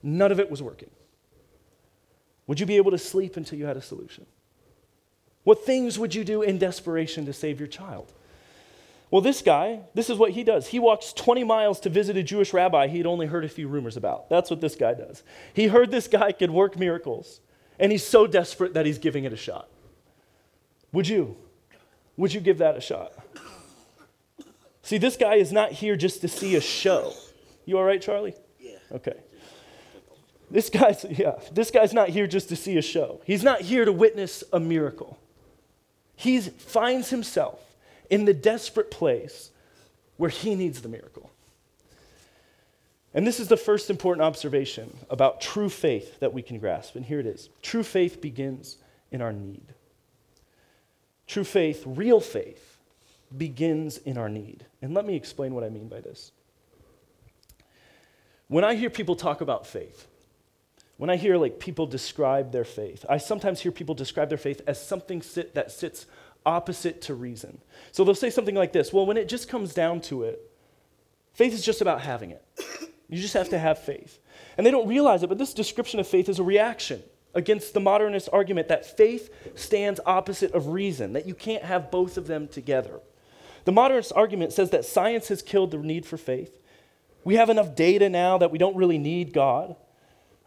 None 0.04 0.32
of 0.32 0.40
it 0.40 0.50
was 0.50 0.62
working. 0.62 0.92
Would 2.46 2.60
you 2.60 2.68
be 2.68 2.78
able 2.78 2.92
to 2.92 2.98
sleep 3.00 3.38
until 3.38 3.58
you 3.58 3.66
had 3.66 3.76
a 3.76 3.82
solution? 3.82 4.28
What 5.44 5.66
things 5.66 5.98
would 5.98 6.14
you 6.14 6.24
do 6.24 6.44
in 6.44 6.60
desperation 6.60 7.26
to 7.26 7.34
save 7.34 7.60
your 7.60 7.68
child? 7.68 8.14
Well, 9.10 9.22
this 9.22 9.42
guy, 9.42 9.80
this 9.96 10.12
is 10.12 10.18
what 10.20 10.32
he 10.32 10.44
does. 10.44 10.68
He 10.68 10.78
walks 10.78 11.12
20 11.12 11.44
miles 11.44 11.80
to 11.80 11.90
visit 11.90 12.16
a 12.16 12.22
Jewish 12.22 12.54
rabbi 12.54 12.88
he'd 12.88 13.08
only 13.08 13.26
heard 13.26 13.44
a 13.44 13.50
few 13.50 13.68
rumors 13.68 13.98
about. 13.98 14.30
That's 14.30 14.52
what 14.52 14.62
this 14.62 14.76
guy 14.76 14.94
does. 14.94 15.24
He 15.56 15.68
heard 15.68 15.90
this 15.90 16.08
guy 16.08 16.32
could 16.34 16.52
work 16.52 16.78
miracles, 16.78 17.42
and 17.80 17.92
he's 17.92 18.06
so 18.06 18.28
desperate 18.28 18.76
that 18.76 18.86
he's 18.86 19.00
giving 19.00 19.24
it 19.24 19.34
a 19.34 19.38
shot. 19.38 19.68
Would 20.92 21.08
you? 21.08 21.36
Would 22.18 22.34
you 22.34 22.42
give 22.42 22.60
that 22.60 22.78
a 22.78 22.82
shot? 22.82 23.14
See, 24.90 24.98
this 24.98 25.18
guy 25.18 25.36
is 25.36 25.52
not 25.52 25.72
here 25.72 25.96
just 25.96 26.22
to 26.22 26.28
see 26.28 26.56
a 26.56 26.62
show. 26.62 27.14
You 27.64 27.78
all 27.78 27.84
right, 27.84 28.02
Charlie? 28.02 28.34
Yeah. 28.60 28.80
Okay. 28.92 29.14
This 30.50 30.72
guy's 30.72 31.06
yeah, 31.08 31.34
this 31.52 31.70
guy's 31.70 31.94
not 31.94 32.10
here 32.10 32.26
just 32.26 32.50
to 32.50 32.56
see 32.56 32.76
a 32.76 32.82
show. 32.82 33.22
He's 33.24 33.44
not 33.44 33.62
here 33.62 33.86
to 33.86 33.92
witness 33.92 34.44
a 34.52 34.60
miracle. 34.60 35.20
He 36.16 36.42
finds 36.42 37.12
himself 37.12 37.62
in 38.10 38.26
the 38.26 38.34
desperate 38.34 38.90
place 38.90 39.52
where 40.18 40.32
he 40.32 40.56
needs 40.56 40.82
the 40.82 40.90
miracle. 40.90 41.30
And 43.14 43.28
this 43.28 43.40
is 43.40 43.48
the 43.48 43.58
first 43.58 43.92
important 43.92 44.24
observation 44.24 44.98
about 45.08 45.40
true 45.40 45.70
faith 45.70 46.20
that 46.20 46.34
we 46.34 46.42
can 46.42 46.58
grasp. 46.58 46.96
And 46.96 47.06
here 47.06 47.20
it 47.20 47.28
is 47.28 47.50
true 47.62 47.84
faith 47.84 48.22
begins 48.22 48.78
in 49.12 49.22
our 49.22 49.34
need. 49.34 49.68
True 51.28 51.44
faith, 51.44 51.84
real 51.86 52.20
faith, 52.20 52.79
begins 53.38 53.98
in 53.98 54.18
our 54.18 54.30
need. 54.30 54.66
And 54.82 54.94
let 54.94 55.06
me 55.06 55.16
explain 55.16 55.54
what 55.54 55.64
I 55.64 55.70
mean 55.70 55.88
by 55.88 56.02
this. 56.02 56.32
When 58.48 58.64
I 58.64 58.76
hear 58.76 58.90
people 58.90 59.16
talk 59.16 59.42
about 59.42 59.68
faith, 59.68 60.08
when 60.98 61.10
I 61.10 61.16
hear 61.16 61.38
like 61.38 61.60
people 61.60 61.86
describe 61.86 62.52
their 62.52 62.66
faith, 62.66 63.06
I 63.08 63.20
sometimes 63.20 63.62
hear 63.62 63.72
people 63.72 63.96
describe 63.96 64.30
their 64.30 64.38
faith 64.38 64.62
as 64.68 64.84
something 64.84 65.22
sit, 65.22 65.56
that 65.56 65.72
sits 65.72 66.06
opposite 66.46 67.02
to 67.04 67.14
reason. 67.14 67.60
So 67.92 68.04
they'll 68.04 68.16
say 68.16 68.30
something 68.30 68.56
like 68.56 68.74
this 68.74 68.92
Well, 68.92 69.06
when 69.06 69.18
it 69.18 69.30
just 69.30 69.48
comes 69.48 69.74
down 69.74 70.02
to 70.02 70.24
it, 70.24 70.52
faith 71.34 71.54
is 71.54 71.64
just 71.64 71.82
about 71.82 72.02
having 72.02 72.32
it. 72.32 72.44
You 73.08 73.20
just 73.20 73.34
have 73.34 73.50
to 73.50 73.60
have 73.60 73.80
faith. 73.80 74.20
And 74.58 74.66
they 74.66 74.72
don't 74.72 74.88
realize 74.88 75.24
it, 75.24 75.30
but 75.30 75.38
this 75.38 75.54
description 75.54 76.00
of 76.00 76.08
faith 76.08 76.30
is 76.30 76.40
a 76.40 76.44
reaction 76.44 77.02
against 77.34 77.74
the 77.74 77.80
modernist 77.80 78.30
argument 78.34 78.68
that 78.68 78.98
faith 78.98 79.30
stands 79.56 80.00
opposite 80.06 80.54
of 80.54 80.68
reason, 80.68 81.14
that 81.14 81.26
you 81.26 81.34
can't 81.34 81.64
have 81.64 81.92
both 81.92 82.18
of 82.18 82.28
them 82.28 82.48
together. 82.48 83.00
The 83.66 83.72
modernist 83.72 84.14
argument 84.16 84.54
says 84.54 84.70
that 84.72 84.86
science 84.86 85.28
has 85.28 85.42
killed 85.42 85.72
the 85.72 85.78
need 85.78 86.06
for 86.06 86.18
faith. 86.18 86.60
We 87.24 87.36
have 87.36 87.50
enough 87.50 87.76
data 87.76 88.10
now 88.10 88.38
that 88.38 88.52
we 88.52 88.58
don't 88.58 88.76
really 88.76 88.98
need 88.98 89.34
God. 89.34 89.76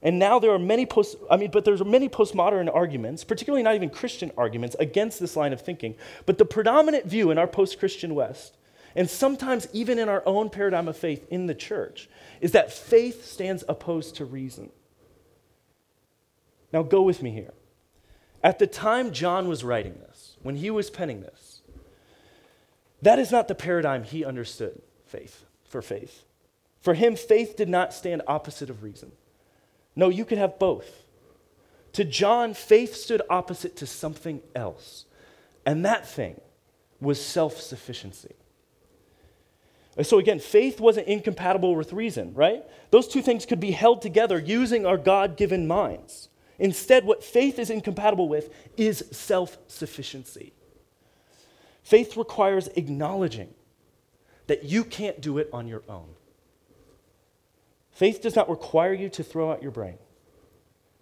And 0.03 0.19
now 0.19 0.39
there 0.41 0.51
are 0.51 0.59
many 0.59 0.85
post, 0.85 1.17
I 1.31 1.37
mean, 1.37 1.51
but 1.51 1.65
there's 1.65 1.85
many 1.85 2.09
postmodern 2.09 2.75
arguments, 2.75 3.23
particularly 3.23 3.63
not 3.63 3.77
even 3.77 3.89
Christian 3.89 4.33
arguments, 4.37 4.75
against 4.81 5.21
this 5.21 5.37
line 5.37 5.53
of 5.53 5.61
thinking. 5.61 5.95
But 6.27 6.39
the 6.39 6.45
predominant 6.45 7.07
view 7.07 7.31
in 7.31 7.39
our 7.39 7.47
post-Christian 7.47 8.15
West, 8.15 8.57
and 8.97 9.09
sometimes 9.09 9.69
even 9.73 9.99
in 9.99 10.09
our 10.09 10.23
own 10.27 10.51
paradigm 10.51 10.89
of 10.89 10.97
faith 10.97 11.25
in 11.31 11.47
the 11.47 11.55
church, 11.55 12.09
is 12.41 12.53
that 12.53 12.73
faith 12.73 13.25
stands 13.25 13.63
opposed 13.69 14.17
to 14.17 14.25
reason. 14.25 14.71
Now 16.73 16.83
go 16.83 17.03
with 17.03 17.23
me 17.23 17.31
here. 17.31 17.55
At 18.43 18.59
the 18.59 18.67
time 18.67 19.13
John 19.13 19.47
was 19.47 19.63
writing 19.63 19.95
this, 19.95 20.37
when 20.43 20.57
he 20.57 20.69
was 20.69 20.91
penning 20.91 21.21
this, 21.21 21.62
that 23.03 23.19
is 23.19 23.31
not 23.31 23.49
the 23.49 23.55
paradigm 23.55 24.05
he 24.05 24.25
understood 24.25 24.81
faith 25.05 25.45
for 25.65 25.83
faith. 25.83 26.25
For 26.81 26.95
him, 26.95 27.17
faith 27.17 27.57
did 27.57 27.69
not 27.69 27.93
stand 27.93 28.23
opposite 28.27 28.71
of 28.71 28.83
reason. 28.83 29.13
No, 29.95 30.09
you 30.09 30.25
could 30.25 30.39
have 30.39 30.59
both. 30.59 31.05
To 31.95 32.05
John, 32.05 32.55
faith 32.55 32.95
stood 32.95 33.23
opposite 33.29 33.77
to 33.77 33.87
something 33.87 34.41
else, 34.55 35.05
and 35.67 35.85
that 35.85 36.09
thing 36.09 36.41
was 37.01 37.23
self 37.23 37.61
sufficiency. 37.61 38.35
So 40.01 40.19
again, 40.19 40.39
faith 40.39 40.81
wasn't 40.81 41.09
incompatible 41.09 41.77
with 41.77 41.93
reason, 41.93 42.33
right? 42.33 42.65
Those 42.91 43.07
two 43.07 43.21
things 43.21 43.45
could 43.45 43.61
be 43.61 43.73
held 43.73 44.01
together 44.01 44.39
using 44.39 44.87
our 44.87 44.97
God 44.97 45.37
given 45.37 45.67
minds. 45.67 46.31
Instead, 46.59 47.05
what 47.05 47.23
faith 47.23 47.59
is 47.59 47.69
incompatible 47.69 48.29
with 48.29 48.49
is 48.79 49.05
self 49.11 49.59
sufficiency. 49.67 50.55
Faith 51.83 52.17
requires 52.17 52.69
acknowledging 52.69 53.53
that 54.47 54.65
you 54.65 54.85
can't 54.85 55.21
do 55.21 55.39
it 55.39 55.49
on 55.53 55.67
your 55.67 55.83
own. 55.89 56.09
Faith 57.91 58.23
does 58.23 58.37
not 58.37 58.49
require 58.49 58.93
you 58.93 59.09
to 59.11 59.23
throw 59.23 59.53
out 59.53 59.63
your 59.63 59.71
brain. 59.71 59.99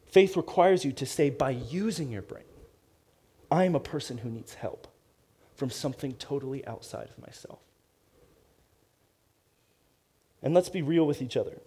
Faith 0.06 0.37
requires 0.37 0.84
you 0.84 0.92
to 0.92 1.06
say, 1.06 1.30
by 1.30 1.50
using 1.50 2.10
your 2.10 2.22
brain, 2.22 2.44
I 3.50 3.64
am 3.64 3.75
a 3.75 3.80
person 3.80 4.18
who 4.18 4.30
needs 4.30 4.54
help 4.54 4.88
from 5.54 5.70
something 5.70 6.14
totally 6.14 6.66
outside 6.66 7.08
of 7.10 7.25
myself. 7.25 7.60
And 10.42 10.54
let's 10.54 10.68
be 10.68 10.82
real 10.82 11.06
with 11.06 11.22
each 11.22 11.37
other. 11.37 11.60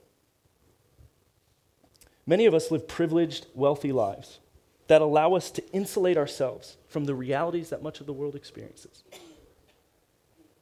Many 2.25 2.46
of 2.46 2.53
us 2.53 2.72
live 2.72 2.88
privileged, 2.88 3.48
wealthy 3.53 3.91
lives 3.91 4.39
that 4.88 5.02
allow 5.02 5.34
us 5.34 5.50
to 5.52 5.72
insulate 5.72 6.18
ourselves 6.18 6.78
from 6.88 7.06
the 7.06 7.16
realities 7.16 7.70
that 7.70 7.82
much 7.82 8.00
of 8.00 8.06
the 8.06 8.13
world 8.13 8.36
experiences. 8.36 9.04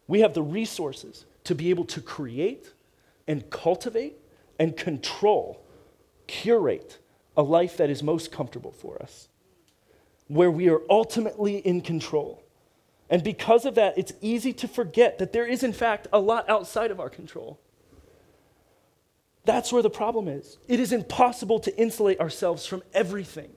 We 0.07 0.21
have 0.21 0.33
the 0.33 0.43
resources 0.43 1.25
to 1.45 1.55
be 1.55 1.69
able 1.69 1.85
to 1.85 2.01
create 2.01 2.71
and 3.27 3.49
cultivate 3.49 4.17
and 4.59 4.75
control, 4.75 5.61
curate 6.27 6.99
a 7.37 7.41
life 7.41 7.77
that 7.77 7.89
is 7.89 8.03
most 8.03 8.31
comfortable 8.31 8.71
for 8.71 9.01
us, 9.01 9.29
where 10.27 10.51
we 10.51 10.69
are 10.69 10.81
ultimately 10.89 11.57
in 11.57 11.81
control. 11.81 12.43
And 13.09 13.23
because 13.23 13.65
of 13.65 13.75
that, 13.75 13.97
it's 13.97 14.13
easy 14.21 14.53
to 14.53 14.67
forget 14.67 15.17
that 15.19 15.33
there 15.33 15.45
is, 15.45 15.63
in 15.63 15.73
fact, 15.73 16.07
a 16.13 16.19
lot 16.19 16.49
outside 16.49 16.91
of 16.91 16.99
our 16.99 17.09
control. 17.09 17.59
That's 19.43 19.73
where 19.73 19.81
the 19.81 19.89
problem 19.89 20.27
is. 20.27 20.57
It 20.67 20.79
is 20.79 20.93
impossible 20.93 21.59
to 21.61 21.77
insulate 21.77 22.19
ourselves 22.19 22.65
from 22.65 22.83
everything. 22.93 23.49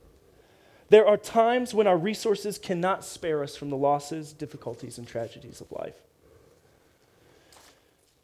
There 0.91 1.07
are 1.07 1.17
times 1.17 1.75
when 1.75 1.87
our 1.87 1.97
resources 1.97 2.59
cannot 2.59 3.05
spare 3.05 3.43
us 3.43 3.57
from 3.57 3.71
the 3.71 3.77
losses, 3.77 4.33
difficulties, 4.33 4.99
and 4.99 5.07
tragedies 5.07 5.61
of 5.61 5.73
life. 5.73 5.97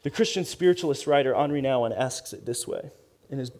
The 0.03 0.09
Christian 0.09 0.45
spiritualist 0.45 1.07
writer 1.07 1.35
Henri 1.35 1.61
Nouwen 1.61 1.97
asks 1.97 2.33
it 2.33 2.45
this 2.45 2.67
way 2.67 2.91
in 3.29 3.39
his 3.39 3.51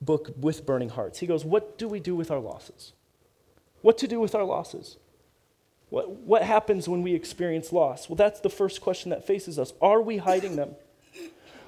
book, 0.00 0.30
With 0.36 0.64
Burning 0.66 0.90
Hearts. 0.90 1.18
He 1.18 1.26
goes, 1.26 1.44
What 1.44 1.78
do 1.78 1.88
we 1.88 2.00
do 2.00 2.14
with 2.14 2.30
our 2.30 2.38
losses? 2.38 2.92
What 3.82 3.98
to 3.98 4.08
do 4.08 4.20
with 4.20 4.34
our 4.34 4.44
losses? 4.44 4.96
What, 5.88 6.10
what 6.10 6.42
happens 6.42 6.88
when 6.88 7.02
we 7.02 7.14
experience 7.14 7.72
loss? 7.72 8.08
Well, 8.08 8.16
that's 8.16 8.40
the 8.40 8.50
first 8.50 8.80
question 8.80 9.10
that 9.10 9.26
faces 9.26 9.58
us. 9.58 9.72
Are 9.80 10.00
we 10.00 10.18
hiding 10.18 10.56
them? 10.56 10.76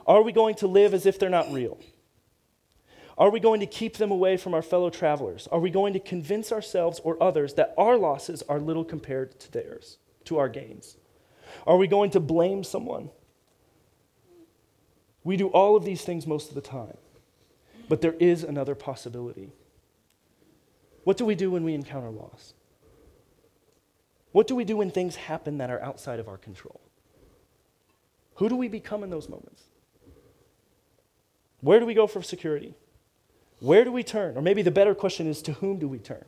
Are 0.07 0.23
we 0.23 0.33
going 0.33 0.55
to 0.57 0.67
live 0.67 0.95
as 0.95 1.07
if 1.07 1.19
they're 1.19 1.31
not 1.31 1.53
real? 1.53 1.79
Are 3.23 3.31
we 3.31 3.39
going 3.39 3.61
to 3.61 3.67
keep 3.67 3.99
them 3.99 4.11
away 4.11 4.37
from 4.37 4.53
our 4.53 4.63
fellow 4.63 4.91
travelers? 4.91 5.47
Are 5.53 5.61
we 5.61 5.71
going 5.71 5.93
to 5.93 6.01
convince 6.01 6.51
ourselves 6.51 7.01
or 7.05 7.23
others 7.23 7.55
that 7.55 7.73
our 7.79 7.97
losses 7.97 8.43
are 8.49 8.59
little 8.59 8.85
compared 8.85 9.39
to 9.39 9.53
theirs, 9.53 9.99
to 10.25 10.39
our 10.39 10.49
gains? 10.49 10.97
Are 11.65 11.77
we 11.77 11.87
going 11.87 12.11
to 12.11 12.19
blame 12.19 12.65
someone? 12.65 13.11
We 15.23 15.37
do 15.37 15.47
all 15.51 15.77
of 15.77 15.85
these 15.85 16.03
things 16.03 16.27
most 16.27 16.49
of 16.49 16.57
the 16.57 16.61
time. 16.61 16.97
But 17.89 18.01
there 18.01 18.15
is 18.15 18.43
another 18.43 18.75
possibility. 18.75 19.53
What 21.05 21.17
do 21.17 21.25
we 21.25 21.37
do 21.37 21.49
when 21.49 21.63
we 21.63 21.75
encounter 21.75 22.11
loss? 22.11 22.55
What 24.33 24.49
do 24.49 24.57
we 24.57 24.65
do 24.65 24.79
when 24.79 24.91
things 24.91 25.15
happen 25.15 25.59
that 25.59 25.71
are 25.71 25.81
outside 25.81 26.19
of 26.19 26.27
our 26.27 26.39
control? 26.39 26.81
Who 28.35 28.49
do 28.49 28.57
we 28.57 28.67
become 28.67 29.05
in 29.05 29.11
those 29.11 29.29
moments? 29.29 29.63
Where 31.61 31.79
do 31.79 31.87
we 31.87 31.95
go 31.95 32.09
for 32.09 32.21
security? 32.21 32.75
Where 33.63 33.85
do 33.85 33.93
we 33.93 34.03
turn? 34.03 34.37
Or 34.37 34.43
maybe 34.43 34.63
the 34.63 34.73
better 34.73 34.93
question 34.93 35.29
is 35.29 35.41
to 35.43 35.53
whom 35.53 35.79
do 35.79 35.87
we 35.87 36.01
turn? 36.01 36.25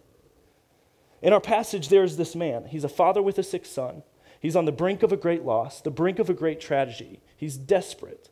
In 1.21 1.33
our 1.33 1.41
passage, 1.41 1.89
there 1.89 2.05
is 2.05 2.17
this 2.17 2.37
man. 2.37 2.67
He's 2.67 2.85
a 2.85 2.89
father 2.89 3.21
with 3.21 3.41
a 3.41 3.43
sick 3.43 3.67
son. 3.67 4.05
He's 4.39 4.55
on 4.55 4.67
the 4.67 4.73
brink 4.73 5.03
of 5.03 5.11
a 5.11 5.17
great 5.17 5.43
loss, 5.43 5.81
the 5.81 5.91
brink 5.91 6.21
of 6.21 6.31
a 6.31 6.35
great 6.35 6.61
tragedy. 6.61 7.21
He's 7.37 7.57
desperate. 7.57 8.31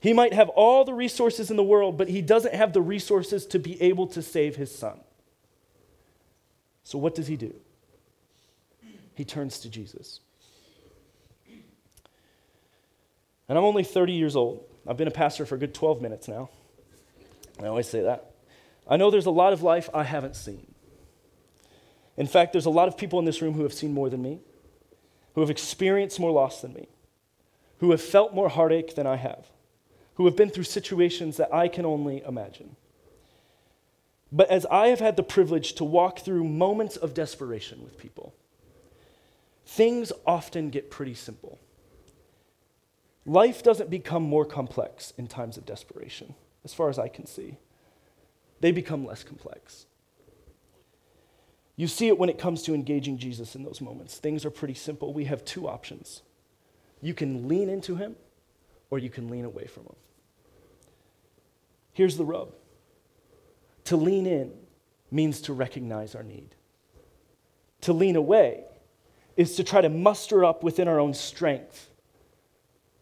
He 0.00 0.12
might 0.12 0.34
have 0.34 0.50
all 0.50 0.84
the 0.84 0.92
resources 0.92 1.50
in 1.50 1.56
the 1.56 1.62
world, 1.62 1.96
but 1.96 2.10
he 2.10 2.20
doesn't 2.20 2.52
have 2.52 2.74
the 2.74 2.82
resources 2.82 3.46
to 3.46 3.58
be 3.58 3.80
able 3.80 4.06
to 4.08 4.20
save 4.20 4.56
his 4.56 4.76
son. 4.76 5.00
So, 6.84 6.98
what 6.98 7.14
does 7.14 7.28
he 7.28 7.36
do? 7.36 7.54
He 9.14 9.24
turns 9.24 9.60
to 9.60 9.70
Jesus. 9.70 10.20
And 13.48 13.56
I'm 13.56 13.64
only 13.64 13.82
30 13.82 14.12
years 14.12 14.36
old. 14.36 14.62
I've 14.86 14.98
been 14.98 15.08
a 15.08 15.12
pastor 15.12 15.46
for 15.46 15.54
a 15.54 15.58
good 15.58 15.72
12 15.72 16.02
minutes 16.02 16.28
now. 16.28 16.50
I 17.62 17.66
always 17.66 17.88
say 17.88 18.02
that. 18.02 18.32
I 18.88 18.96
know 18.96 19.10
there's 19.10 19.26
a 19.26 19.30
lot 19.30 19.52
of 19.52 19.62
life 19.62 19.88
I 19.92 20.04
haven't 20.04 20.36
seen. 20.36 20.66
In 22.16 22.26
fact, 22.26 22.52
there's 22.52 22.66
a 22.66 22.70
lot 22.70 22.88
of 22.88 22.96
people 22.96 23.18
in 23.18 23.24
this 23.24 23.42
room 23.42 23.54
who 23.54 23.62
have 23.62 23.72
seen 23.72 23.92
more 23.92 24.08
than 24.08 24.22
me, 24.22 24.40
who 25.34 25.40
have 25.40 25.50
experienced 25.50 26.20
more 26.20 26.30
loss 26.30 26.62
than 26.62 26.72
me, 26.72 26.88
who 27.78 27.90
have 27.90 28.00
felt 28.00 28.34
more 28.34 28.48
heartache 28.48 28.94
than 28.94 29.06
I 29.06 29.16
have, 29.16 29.46
who 30.14 30.24
have 30.24 30.36
been 30.36 30.50
through 30.50 30.64
situations 30.64 31.36
that 31.36 31.52
I 31.52 31.68
can 31.68 31.84
only 31.84 32.22
imagine. 32.26 32.76
But 34.32 34.50
as 34.50 34.66
I 34.66 34.88
have 34.88 35.00
had 35.00 35.16
the 35.16 35.22
privilege 35.22 35.74
to 35.74 35.84
walk 35.84 36.20
through 36.20 36.44
moments 36.44 36.96
of 36.96 37.14
desperation 37.14 37.82
with 37.84 37.98
people, 37.98 38.34
things 39.66 40.10
often 40.26 40.70
get 40.70 40.90
pretty 40.90 41.14
simple. 41.14 41.58
Life 43.24 43.62
doesn't 43.62 43.90
become 43.90 44.22
more 44.22 44.44
complex 44.44 45.12
in 45.18 45.26
times 45.26 45.56
of 45.56 45.66
desperation 45.66 46.34
as 46.66 46.74
far 46.74 46.90
as 46.90 46.98
I 46.98 47.06
can 47.06 47.26
see. 47.26 47.56
They 48.60 48.72
become 48.72 49.06
less 49.06 49.22
complex. 49.22 49.86
You 51.76 51.86
see 51.86 52.08
it 52.08 52.18
when 52.18 52.28
it 52.28 52.38
comes 52.38 52.62
to 52.64 52.74
engaging 52.74 53.18
Jesus 53.18 53.54
in 53.54 53.62
those 53.62 53.80
moments. 53.80 54.18
Things 54.18 54.44
are 54.44 54.50
pretty 54.50 54.74
simple. 54.74 55.14
We 55.14 55.24
have 55.24 55.44
two 55.44 55.68
options 55.68 56.22
you 57.00 57.14
can 57.14 57.46
lean 57.46 57.68
into 57.68 57.94
him, 57.94 58.16
or 58.90 58.98
you 58.98 59.10
can 59.10 59.28
lean 59.28 59.44
away 59.44 59.66
from 59.66 59.84
him. 59.84 59.94
Here's 61.92 62.16
the 62.16 62.24
rub 62.24 62.52
to 63.84 63.96
lean 63.96 64.26
in 64.26 64.52
means 65.12 65.40
to 65.42 65.52
recognize 65.52 66.16
our 66.16 66.24
need, 66.24 66.56
to 67.82 67.92
lean 67.92 68.16
away 68.16 68.64
is 69.36 69.54
to 69.56 69.62
try 69.62 69.82
to 69.82 69.88
muster 69.88 70.44
up 70.44 70.64
within 70.64 70.88
our 70.88 70.98
own 70.98 71.14
strength 71.14 71.90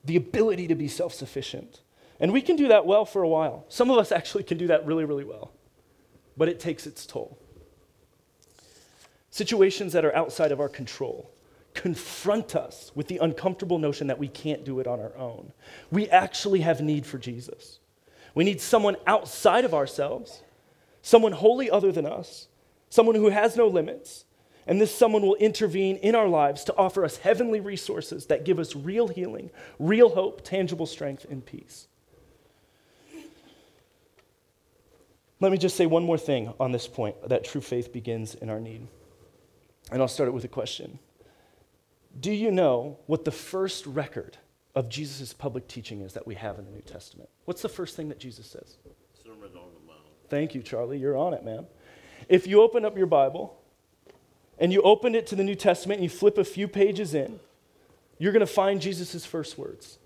the 0.05 0.17
ability 0.17 0.69
to 0.69 0.75
be 0.75 0.89
self 0.89 1.15
sufficient 1.15 1.81
and 2.21 2.33
we 2.33 2.41
can 2.41 2.57
do 2.57 2.69
that 2.69 2.87
well 2.87 3.05
for 3.05 3.23
a 3.23 3.29
while. 3.29 3.65
Some 3.69 3.91
of 3.91 3.99
us 3.99 4.13
actually 4.13 4.45
can 4.45 4.59
do 4.59 4.69
that 4.69 4.87
really, 4.87 5.05
really 5.05 5.25
well, 5.25 5.53
but 6.37 6.49
it 6.49 6.61
takes 6.61 6.87
its 6.87 7.07
toll. 7.07 7.39
Situations 9.31 9.93
that 9.93 10.05
are 10.05 10.15
outside 10.15 10.53
of 10.53 10.61
our 10.61 10.69
control 10.69 11.31
confront 11.75 12.55
us 12.55 12.93
with 12.95 13.09
the 13.09 13.19
uncomfortable 13.19 13.79
notion 13.79 14.07
that 14.07 14.19
we 14.19 14.29
can't 14.29 14.65
do 14.65 14.79
it 14.79 14.87
on 14.87 15.01
our 15.01 15.17
own. 15.17 15.53
We 15.91 16.09
actually 16.09 16.61
have 16.61 16.81
need 16.81 17.05
for 17.05 17.19
Jesus. 17.19 17.81
We 18.35 18.45
need 18.45 18.61
someone 18.61 18.97
outside 19.07 19.65
of 19.65 19.75
ourselves, 19.75 20.43
someone 21.03 21.33
wholly 21.33 21.69
other 21.69 21.91
than 21.93 22.07
us, 22.07 22.47
someone 22.91 23.17
who 23.17 23.31
has 23.31 23.57
no 23.57 23.67
limits. 23.67 24.25
And 24.67 24.81
this 24.81 24.95
someone 24.95 25.23
will 25.23 25.35
intervene 25.35 25.97
in 25.97 26.15
our 26.15 26.29
lives 26.29 26.65
to 26.65 26.77
offer 26.77 27.05
us 27.05 27.19
heavenly 27.19 27.61
resources 27.61 28.27
that 28.27 28.45
give 28.47 28.59
us 28.59 28.75
real 28.75 29.09
healing, 29.09 29.51
real 29.79 30.11
hope, 30.11 30.43
tangible 30.43 30.87
strength, 30.87 31.27
and 31.29 31.45
peace. 31.45 31.87
Let 35.41 35.53
me 35.53 35.59
just 35.59 35.77
say 35.77 35.87
one 35.87 36.05
more 36.05 36.19
thing 36.19 36.53
on 36.61 36.73
this 36.73 36.87
point 36.87 37.29
that 37.29 37.45
true 37.45 37.61
faith 37.61 37.93
begins 37.93 38.35
in 38.35 38.51
our 38.51 38.61
need. 38.61 38.87
And 39.91 40.01
I'll 40.01 40.09
start 40.09 40.29
it 40.29 40.33
with 40.33 40.45
a 40.45 40.49
question 40.49 40.99
Do 42.19 42.33
you 42.33 42.51
know 42.51 42.99
what 43.07 43.25
the 43.25 43.33
first 43.33 43.87
record 43.87 44.39
of 44.75 44.89
Jesus' 44.89 45.33
public 45.33 45.69
teaching 45.69 46.01
is 46.01 46.15
that 46.15 46.27
we 46.27 46.35
have 46.35 46.59
in 46.59 46.65
the 46.65 46.71
New 46.71 46.83
Testament? 46.83 47.29
What's 47.45 47.63
the 47.63 47.69
first 47.69 47.97
thing 47.97 48.09
that 48.09 48.19
Jesus 48.19 48.47
says? 48.47 48.77
Sermon 49.23 49.45
on 49.45 49.51
the 49.51 49.87
Mount. 49.87 50.01
Thank 50.29 50.55
you, 50.55 50.63
Charlie. 50.63 50.99
You're 50.99 51.17
on 51.17 51.35
it, 51.35 51.45
man. 51.45 51.67
If 52.29 52.47
you 52.47 52.63
open 52.63 52.85
up 52.85 52.97
your 52.97 53.07
Bible 53.07 53.57
and 54.59 54.73
you 54.73 54.83
open 54.83 55.15
it 55.15 55.27
to 55.29 55.37
the 55.37 55.45
New 55.45 55.55
Testament 55.55 56.01
and 56.01 56.05
you 56.05 56.17
flip 56.17 56.39
a 56.39 56.45
few 56.45 56.67
pages 56.67 57.15
in, 57.15 57.39
you're 58.19 58.33
going 58.33 58.41
to 58.41 58.47
find 58.47 58.81
Jesus' 58.81 59.27
first 59.27 59.59
words. 59.59 59.99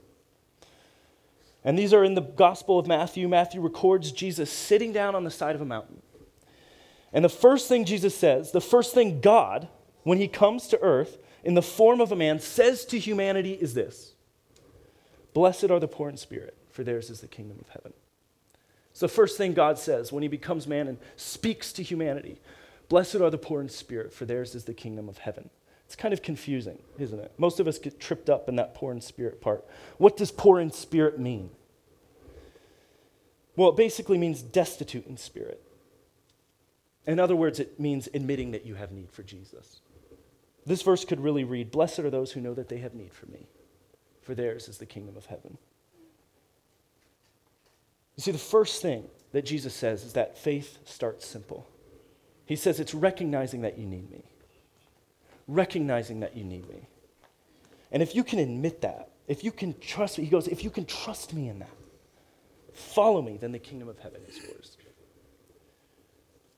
And 1.65 1.79
these 1.79 1.93
are 1.93 2.05
in 2.05 2.15
the 2.15 2.21
Gospel 2.21 2.79
of 2.79 2.87
Matthew. 2.87 3.29
Matthew 3.29 3.61
records 3.61 4.13
Jesus 4.13 4.51
sitting 4.51 4.93
down 4.93 5.15
on 5.15 5.25
the 5.25 5.31
side 5.31 5.55
of 5.55 5.61
a 5.61 5.67
mountain. 5.67 6.03
And 7.13 7.25
the 7.25 7.29
first 7.29 7.69
thing 7.69 7.85
Jesus 7.85 8.15
says, 8.15 8.53
the 8.53 8.61
first 8.61 8.95
thing 8.95 9.21
God, 9.21 9.69
when 10.03 10.19
he 10.19 10.29
comes 10.29 10.69
to 10.69 10.81
earth 10.81 11.19
in 11.43 11.55
the 11.55 11.63
form 11.63 12.01
of 12.01 12.13
a 12.13 12.17
man, 12.17 12.39
says 12.39 12.85
to 12.87 12.99
humanity 12.99 13.55
is 13.55 13.75
this 13.75 14.15
Blessed 15.35 15.71
are 15.71 15.81
the 15.81 15.89
poor 15.89 16.09
in 16.09 16.17
spirit, 16.17 16.57
for 16.71 16.85
theirs 16.85 17.11
is 17.11 17.21
the 17.21 17.29
kingdom 17.29 17.59
of 17.61 17.69
heaven. 17.71 17.93
It's 18.91 19.01
the 19.01 19.09
first 19.09 19.39
thing 19.39 19.55
God 19.55 19.79
says 19.79 20.13
when 20.13 20.23
he 20.23 20.29
becomes 20.29 20.67
man 20.67 20.89
and 20.89 20.99
speaks 21.17 21.73
to 21.75 21.83
humanity. 21.83 22.41
Blessed 22.89 23.17
are 23.17 23.31
the 23.31 23.39
poor 23.39 23.61
in 23.61 23.69
spirit, 23.69 24.13
for 24.13 24.25
theirs 24.25 24.55
is 24.55 24.65
the 24.65 24.75
kingdom 24.75 25.09
of 25.09 25.19
heaven. 25.19 25.51
It's 25.89 25.97
kind 25.97 26.13
of 26.13 26.21
confusing, 26.21 26.79
isn't 26.99 27.19
it? 27.19 27.33
Most 27.39 27.61
of 27.61 27.67
us 27.67 27.79
get 27.79 27.99
tripped 27.99 28.29
up 28.29 28.47
in 28.47 28.57
that 28.57 28.75
poor 28.75 28.93
in 28.93 29.01
spirit 29.01 29.41
part. 29.41 29.65
What 29.97 30.19
does 30.19 30.31
poor 30.31 30.61
in 30.61 30.71
spirit 30.71 31.19
mean? 31.19 31.49
Well, 33.57 33.71
it 33.71 33.77
basically 33.77 34.19
means 34.19 34.43
destitute 34.43 35.07
in 35.07 35.17
spirit. 35.17 35.63
In 37.07 37.19
other 37.19 37.35
words, 37.35 37.59
it 37.59 37.81
means 37.81 38.07
admitting 38.13 38.51
that 38.51 38.67
you 38.67 38.75
have 38.75 38.93
need 38.93 39.11
for 39.11 39.23
Jesus. 39.23 39.81
This 40.67 40.83
verse 40.83 41.07
could 41.07 41.21
really 41.21 41.43
read 41.43 41.71
Blessed 41.71 42.01
are 42.01 42.11
those 42.11 42.33
who 42.33 42.43
know 42.43 42.53
that 42.53 42.69
they 42.69 42.79
have 42.79 42.93
need 42.93 43.15
for 43.15 43.25
me, 43.25 43.49
for 44.21 44.35
theirs 44.35 44.69
is 44.69 44.77
the 44.77 44.85
kingdom 44.85 45.17
of 45.17 45.25
heaven. 45.25 45.57
You 48.17 48.23
see, 48.23 48.33
the 48.33 48.37
first 48.37 48.83
thing 48.83 49.05
that 49.33 49.47
Jesus 49.47 49.73
says 49.73 50.05
is 50.05 50.13
that 50.13 50.37
faith 50.37 50.81
starts 50.85 51.27
simple. 51.27 51.67
He 52.45 52.57
says 52.57 52.79
it's 52.79 52.93
recognizing 52.93 53.63
that 53.63 53.79
you 53.79 53.87
need 53.87 54.11
me 54.11 54.25
recognizing 55.49 56.21
that 56.21 56.37
you 56.37 56.45
need 56.45 56.69
me. 56.69 56.87
And 57.91 58.03
if 58.03 58.15
you 58.15 58.23
can 58.23 58.39
admit 58.39 58.83
that, 58.83 59.11
if 59.27 59.43
you 59.43 59.51
can 59.51 59.79
trust 59.81 60.19
me, 60.19 60.25
he 60.25 60.31
goes, 60.31 60.47
if 60.47 60.63
you 60.63 60.71
can 60.71 60.85
trust 60.85 61.33
me 61.33 61.49
in 61.49 61.59
that, 61.59 61.71
follow 62.73 63.23
me, 63.23 63.39
then 63.39 63.53
the 63.53 63.59
kingdom 63.59 63.89
of 63.89 63.99
heaven 63.99 64.21
is 64.29 64.37
yours. 64.37 64.77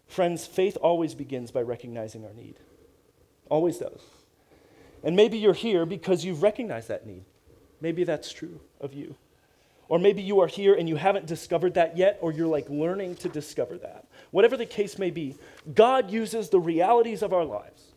Friends, 0.09 0.45
faith 0.45 0.77
always 0.83 1.15
begins 1.15 1.53
by 1.53 1.63
recognizing 1.63 2.25
our 2.25 2.33
need. 2.33 2.57
Always 3.49 3.79
does. 3.79 4.01
And 5.05 5.15
maybe 5.15 5.39
you're 5.39 5.55
here 5.55 5.87
because 5.87 6.25
you've 6.25 6.43
recognized 6.43 6.89
that 6.89 7.07
need. 7.07 7.25
Maybe 7.81 8.03
that's 8.05 8.33
true 8.33 8.61
of 8.81 8.93
you. 8.93 9.15
Or 9.89 9.99
maybe 9.99 10.23
you 10.23 10.41
are 10.41 10.47
here 10.47 10.75
and 10.75 10.89
you 10.89 10.97
haven't 10.97 11.27
discovered 11.27 11.75
that 11.75 11.97
yet, 11.97 12.19
or 12.21 12.33
you're 12.33 12.47
like 12.47 12.69
learning 12.69 13.17
to 13.17 13.29
discover 13.29 13.79
that. 13.79 14.07
Whatever 14.31 14.57
the 14.57 14.67
case 14.67 14.99
may 14.99 15.11
be, 15.11 15.37
God 15.75 16.11
uses 16.11 16.49
the 16.49 16.61
realities 16.61 17.23
of 17.23 17.33
our 17.33 17.45
lives 17.45 17.90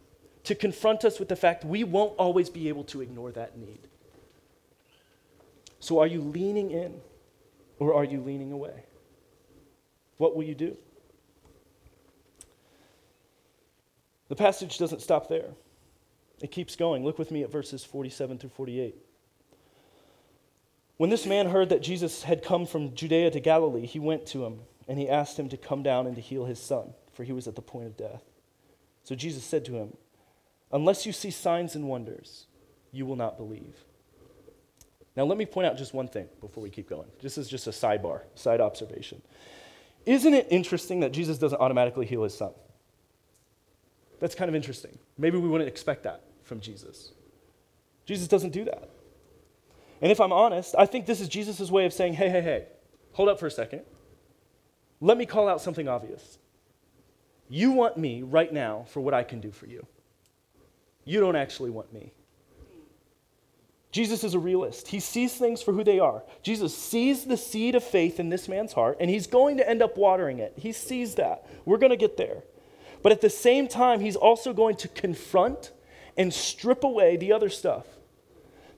to 0.44 0.56
confront 0.56 1.06
us 1.06 1.20
with 1.20 1.30
the 1.30 1.36
fact 1.36 1.64
we 1.64 1.84
won't 1.84 2.14
always 2.18 2.50
be 2.50 2.70
able 2.70 2.84
to 2.86 3.02
ignore 3.02 3.32
that 3.32 3.58
need. 3.58 3.80
So, 5.80 6.00
are 6.00 6.08
you 6.08 6.22
leaning 6.22 6.72
in 6.72 7.02
or 7.80 7.94
are 7.94 8.04
you 8.04 8.22
leaning 8.22 8.52
away? 8.52 8.84
What 10.18 10.36
will 10.36 10.44
you 10.44 10.56
do? 10.56 10.78
The 14.30 14.36
passage 14.36 14.78
doesn't 14.78 15.02
stop 15.02 15.28
there, 15.28 15.50
it 16.42 16.52
keeps 16.52 16.76
going. 16.76 17.04
Look 17.04 17.20
with 17.20 17.32
me 17.32 17.44
at 17.44 17.52
verses 17.52 17.84
47 17.84 18.38
through 18.38 18.50
48. 18.50 18.96
When 20.98 21.10
this 21.10 21.26
man 21.26 21.48
heard 21.48 21.70
that 21.70 21.82
Jesus 21.82 22.24
had 22.24 22.44
come 22.44 22.66
from 22.66 22.96
Judea 22.96 23.32
to 23.32 23.40
Galilee, 23.40 23.86
he 23.86 24.00
went 24.00 24.26
to 24.28 24.46
him 24.46 24.60
and 24.88 25.00
he 25.00 25.10
asked 25.10 25.38
him 25.38 25.50
to 25.50 25.58
come 25.58 25.84
down 25.84 26.08
and 26.08 26.16
to 26.16 26.22
heal 26.22 26.46
his 26.46 26.60
son, 26.60 26.94
for 27.14 27.24
he 27.24 27.34
was 27.34 27.48
at 27.48 27.56
the 27.56 27.62
point 27.62 27.88
of 27.88 27.98
death. 27.98 28.24
So 29.04 29.16
Jesus 29.16 29.44
said 29.44 29.66
to 29.66 29.74
him, 29.74 29.98
Unless 30.74 31.06
you 31.06 31.14
see 31.14 31.30
signs 31.30 31.76
and 31.76 31.88
wonders, 31.88 32.48
you 32.92 33.06
will 33.06 33.16
not 33.16 33.38
believe. 33.38 33.76
Now, 35.16 35.24
let 35.24 35.38
me 35.38 35.46
point 35.46 35.68
out 35.68 35.78
just 35.78 35.94
one 35.94 36.08
thing 36.08 36.28
before 36.42 36.64
we 36.64 36.72
keep 36.72 36.90
going. 36.90 37.08
This 37.22 37.38
is 37.38 37.48
just 37.48 37.68
a 37.68 37.70
sidebar, 37.70 38.22
side 38.34 38.60
observation. 38.60 39.22
Isn't 40.08 40.34
it 40.34 40.48
interesting 40.50 41.02
that 41.02 41.12
Jesus 41.12 41.38
doesn't 41.38 41.62
automatically 41.62 42.08
heal 42.08 42.24
his 42.24 42.36
son? 42.36 42.52
That's 44.20 44.34
kind 44.34 44.50
of 44.50 44.56
interesting. 44.56 44.98
Maybe 45.18 45.38
we 45.38 45.48
wouldn't 45.48 45.68
expect 45.68 46.04
that 46.04 46.24
from 46.42 46.60
Jesus. 46.60 47.12
Jesus 48.06 48.28
doesn't 48.28 48.52
do 48.52 48.66
that. 48.66 48.90
And 50.02 50.12
if 50.12 50.20
I'm 50.20 50.34
honest, 50.34 50.76
I 50.78 50.88
think 50.88 51.06
this 51.06 51.22
is 51.22 51.30
Jesus' 51.30 51.70
way 51.70 51.86
of 51.86 51.94
saying, 51.94 52.14
hey, 52.14 52.30
hey, 52.30 52.42
hey, 52.42 52.66
hold 53.12 53.30
up 53.30 53.40
for 53.40 53.46
a 53.46 53.52
second. 53.52 53.82
Let 55.00 55.18
me 55.18 55.26
call 55.26 55.48
out 55.48 55.62
something 55.62 55.88
obvious. 55.88 56.40
You 57.48 57.72
want 57.72 57.98
me 57.98 58.24
right 58.24 58.52
now 58.52 58.86
for 58.90 59.02
what 59.02 59.14
I 59.14 59.24
can 59.24 59.40
do 59.40 59.52
for 59.52 59.68
you. 59.68 59.86
You 61.06 61.20
don't 61.20 61.36
actually 61.36 61.70
want 61.70 61.94
me. 61.94 62.14
Jesus 63.92 64.24
is 64.24 64.34
a 64.34 64.40
realist. 64.40 64.88
He 64.88 65.00
sees 65.00 65.36
things 65.36 65.62
for 65.62 65.72
who 65.72 65.84
they 65.84 66.00
are. 66.00 66.24
Jesus 66.42 66.76
sees 66.76 67.26
the 67.26 67.38
seed 67.38 67.76
of 67.76 67.84
faith 67.84 68.20
in 68.20 68.30
this 68.30 68.48
man's 68.48 68.74
heart, 68.74 68.98
and 69.00 69.08
he's 69.08 69.28
going 69.28 69.58
to 69.58 69.70
end 69.70 69.84
up 69.84 69.98
watering 69.98 70.40
it. 70.40 70.54
He 70.58 70.72
sees 70.72 71.16
that. 71.16 71.46
We're 71.64 71.78
going 71.78 71.92
to 71.92 71.96
get 71.96 72.18
there. 72.18 72.42
But 73.04 73.12
at 73.12 73.22
the 73.22 73.30
same 73.30 73.68
time, 73.68 74.00
he's 74.00 74.16
also 74.16 74.52
going 74.52 74.78
to 74.78 74.88
confront 74.88 75.72
and 76.18 76.34
strip 76.34 76.84
away 76.84 77.18
the 77.18 77.34
other 77.34 77.50
stuff. 77.50 77.86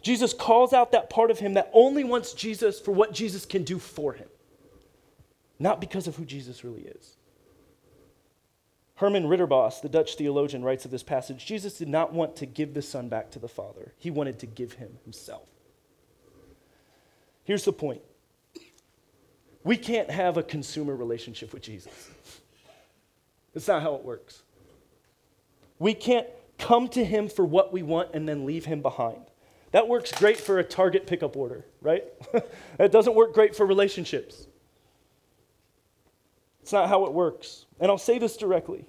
Jesus 0.02 0.34
calls 0.34 0.74
out 0.74 0.92
that 0.92 1.10
part 1.10 1.32
of 1.32 1.40
him 1.40 1.54
that 1.54 1.70
only 1.74 2.04
wants 2.04 2.34
Jesus 2.34 2.80
for 2.80 2.92
what 2.92 3.14
Jesus 3.14 3.46
can 3.46 3.64
do 3.64 3.80
for 3.80 4.14
him, 4.14 4.28
not 5.60 5.80
because 5.80 6.08
of 6.08 6.18
who 6.18 6.26
Jesus 6.26 6.64
really 6.64 6.82
is. 6.82 7.15
Herman 8.96 9.26
Ridderbos, 9.26 9.82
the 9.82 9.90
Dutch 9.90 10.16
theologian, 10.16 10.64
writes 10.64 10.86
of 10.86 10.92
this 10.92 11.04
passage 11.04 11.46
Jesus 11.46 11.78
did 11.78 11.90
not 11.90 12.14
want 12.14 12.36
to 12.38 12.46
give 12.46 12.74
the 12.74 12.82
Son 12.82 13.10
back 13.10 13.32
to 13.32 13.40
the 13.40 13.48
Father, 13.48 13.94
he 13.98 14.10
wanted 14.10 14.40
to 14.40 14.46
give 14.46 14.74
him 14.74 14.98
himself. 15.04 15.48
Here's 17.44 17.66
the 17.66 17.74
point 17.74 18.02
we 19.64 19.78
can't 19.78 20.10
have 20.12 20.38
a 20.38 20.44
consumer 20.44 20.96
relationship 20.96 21.54
with 21.54 21.64
Jesus. 21.64 22.10
That's 23.54 23.68
not 23.68 23.82
how 23.82 23.96
it 23.96 24.04
works. 24.04 24.44
We 25.80 25.94
can't 25.94 26.28
come 26.58 26.88
to 26.90 27.04
him 27.04 27.28
for 27.28 27.44
what 27.44 27.74
we 27.74 27.84
want 27.84 28.10
and 28.14 28.28
then 28.28 28.46
leave 28.46 28.66
him 28.66 28.82
behind. 28.82 29.22
That 29.72 29.88
works 29.88 30.12
great 30.12 30.38
for 30.38 30.60
a 30.60 30.64
Target 30.64 31.06
pickup 31.08 31.36
order, 31.36 31.66
right? 31.82 32.06
that 32.78 32.92
doesn't 32.92 33.16
work 33.16 33.34
great 33.34 33.56
for 33.56 33.66
relationships. 33.66 34.48
It's 36.62 36.72
not 36.72 36.88
how 36.88 37.06
it 37.06 37.14
works. 37.14 37.65
And 37.80 37.92
I'll 37.92 37.98
say 37.98 38.20
this 38.20 38.38
directly. 38.38 38.86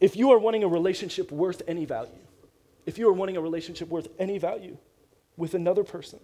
If 0.00 0.16
you 0.16 0.32
are 0.32 0.38
wanting 0.38 0.64
a 0.64 0.68
relationship 0.68 1.30
worth 1.30 1.62
any 1.66 1.84
value, 1.84 2.12
if 2.84 2.98
you 2.98 3.08
are 3.08 3.12
wanting 3.12 3.36
a 3.36 3.40
relationship 3.40 3.88
worth 3.88 4.08
any 4.18 4.38
value 4.38 4.76
with 5.36 5.54
another 5.54 5.84
person, 5.84 6.20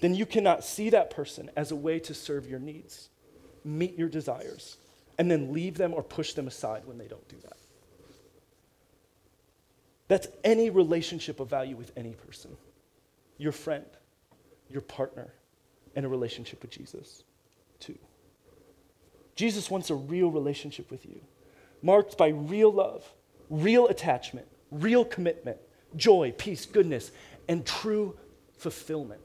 then 0.00 0.14
you 0.14 0.26
cannot 0.26 0.64
see 0.64 0.90
that 0.90 1.10
person 1.10 1.50
as 1.56 1.70
a 1.70 1.76
way 1.76 1.98
to 2.00 2.14
serve 2.14 2.48
your 2.48 2.58
needs, 2.58 3.08
meet 3.64 3.98
your 3.98 4.08
desires, 4.08 4.76
and 5.18 5.30
then 5.30 5.52
leave 5.52 5.76
them 5.76 5.94
or 5.94 6.02
push 6.02 6.34
them 6.34 6.46
aside 6.46 6.82
when 6.84 6.98
they 6.98 7.08
don't 7.08 7.26
do 7.28 7.36
that. 7.42 7.56
That's 10.08 10.28
any 10.44 10.70
relationship 10.70 11.40
of 11.40 11.48
value 11.48 11.76
with 11.76 11.92
any 11.96 12.12
person 12.12 12.56
your 13.38 13.52
friend, 13.52 13.84
your 14.70 14.80
partner, 14.80 15.30
and 15.94 16.06
a 16.06 16.08
relationship 16.08 16.62
with 16.62 16.70
Jesus, 16.70 17.22
too. 17.80 17.98
Jesus 19.36 19.70
wants 19.70 19.90
a 19.90 19.94
real 19.94 20.30
relationship 20.30 20.90
with 20.90 21.04
you, 21.04 21.20
marked 21.82 22.18
by 22.18 22.28
real 22.28 22.72
love, 22.72 23.04
real 23.50 23.86
attachment, 23.86 24.46
real 24.70 25.04
commitment, 25.04 25.58
joy, 25.94 26.32
peace, 26.36 26.66
goodness, 26.66 27.12
and 27.48 27.64
true 27.64 28.18
fulfillment. 28.56 29.20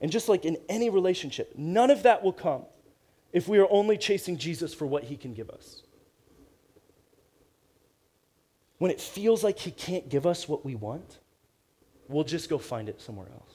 And 0.00 0.10
just 0.10 0.28
like 0.28 0.44
in 0.44 0.56
any 0.68 0.90
relationship, 0.90 1.52
none 1.56 1.90
of 1.90 2.02
that 2.04 2.22
will 2.22 2.32
come 2.32 2.62
if 3.32 3.48
we 3.48 3.58
are 3.58 3.68
only 3.70 3.98
chasing 3.98 4.38
Jesus 4.38 4.72
for 4.72 4.86
what 4.86 5.04
he 5.04 5.16
can 5.16 5.34
give 5.34 5.50
us. 5.50 5.82
When 8.78 8.90
it 8.90 9.00
feels 9.00 9.44
like 9.44 9.58
he 9.58 9.72
can't 9.72 10.08
give 10.08 10.26
us 10.26 10.48
what 10.48 10.64
we 10.64 10.74
want, 10.74 11.18
we'll 12.08 12.24
just 12.24 12.48
go 12.48 12.58
find 12.58 12.88
it 12.88 13.00
somewhere 13.00 13.28
else. 13.32 13.54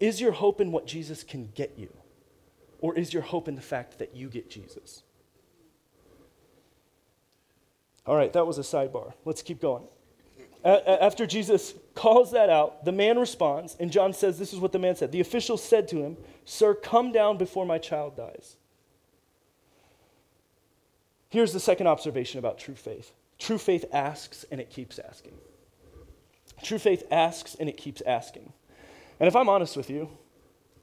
Is 0.00 0.20
your 0.20 0.32
hope 0.32 0.60
in 0.60 0.72
what 0.72 0.86
Jesus 0.86 1.22
can 1.22 1.50
get 1.54 1.74
you? 1.76 1.92
Or 2.82 2.94
is 2.96 3.14
your 3.14 3.22
hope 3.22 3.48
in 3.48 3.54
the 3.54 3.62
fact 3.62 4.00
that 4.00 4.14
you 4.14 4.28
get 4.28 4.50
Jesus? 4.50 5.04
All 8.04 8.16
right, 8.16 8.32
that 8.32 8.46
was 8.46 8.58
a 8.58 8.62
sidebar. 8.62 9.14
Let's 9.24 9.40
keep 9.40 9.62
going. 9.62 9.84
After 10.64 11.26
Jesus 11.26 11.74
calls 11.94 12.32
that 12.32 12.50
out, 12.50 12.84
the 12.84 12.92
man 12.92 13.18
responds, 13.18 13.76
and 13.80 13.90
John 13.90 14.12
says, 14.12 14.38
This 14.38 14.52
is 14.52 14.58
what 14.58 14.72
the 14.72 14.78
man 14.78 14.96
said. 14.96 15.12
The 15.12 15.20
official 15.20 15.56
said 15.56 15.88
to 15.88 16.02
him, 16.02 16.16
Sir, 16.44 16.74
come 16.74 17.12
down 17.12 17.38
before 17.38 17.64
my 17.64 17.78
child 17.78 18.16
dies. 18.16 18.56
Here's 21.30 21.52
the 21.52 21.60
second 21.60 21.86
observation 21.86 22.38
about 22.38 22.58
true 22.58 22.74
faith 22.74 23.12
true 23.38 23.58
faith 23.58 23.84
asks, 23.92 24.44
and 24.50 24.60
it 24.60 24.70
keeps 24.70 24.98
asking. 24.98 25.32
True 26.62 26.78
faith 26.78 27.04
asks, 27.10 27.56
and 27.56 27.68
it 27.68 27.76
keeps 27.76 28.00
asking. 28.02 28.52
And 29.18 29.28
if 29.28 29.34
I'm 29.34 29.48
honest 29.48 29.76
with 29.76 29.90
you, 29.90 30.08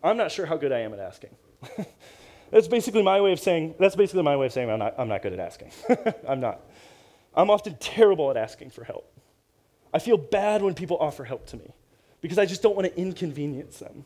I'm 0.01 0.17
not 0.17 0.31
sure 0.31 0.45
how 0.45 0.57
good 0.57 0.71
I 0.71 0.79
am 0.79 0.93
at 0.93 0.99
asking. 0.99 1.31
that's 2.51 2.67
basically 2.67 3.03
my 3.03 3.21
way 3.21 3.31
of 3.31 3.39
saying, 3.39 3.75
that's 3.79 3.95
basically 3.95 4.23
my 4.23 4.35
way 4.35 4.47
of 4.47 4.53
saying 4.53 4.69
I'm 4.69 4.79
not, 4.79 4.95
I'm 4.97 5.07
not 5.07 5.21
good 5.21 5.33
at 5.33 5.39
asking. 5.39 5.71
I'm 6.27 6.39
not. 6.39 6.61
I'm 7.35 7.49
often 7.49 7.75
terrible 7.79 8.29
at 8.31 8.37
asking 8.37 8.71
for 8.71 8.83
help. 8.83 9.11
I 9.93 9.99
feel 9.99 10.17
bad 10.17 10.61
when 10.61 10.73
people 10.73 10.97
offer 10.99 11.23
help 11.23 11.47
to 11.47 11.57
me 11.57 11.73
because 12.21 12.37
I 12.37 12.45
just 12.45 12.61
don't 12.61 12.75
want 12.75 12.87
to 12.87 12.99
inconvenience 12.99 13.79
them. 13.79 14.05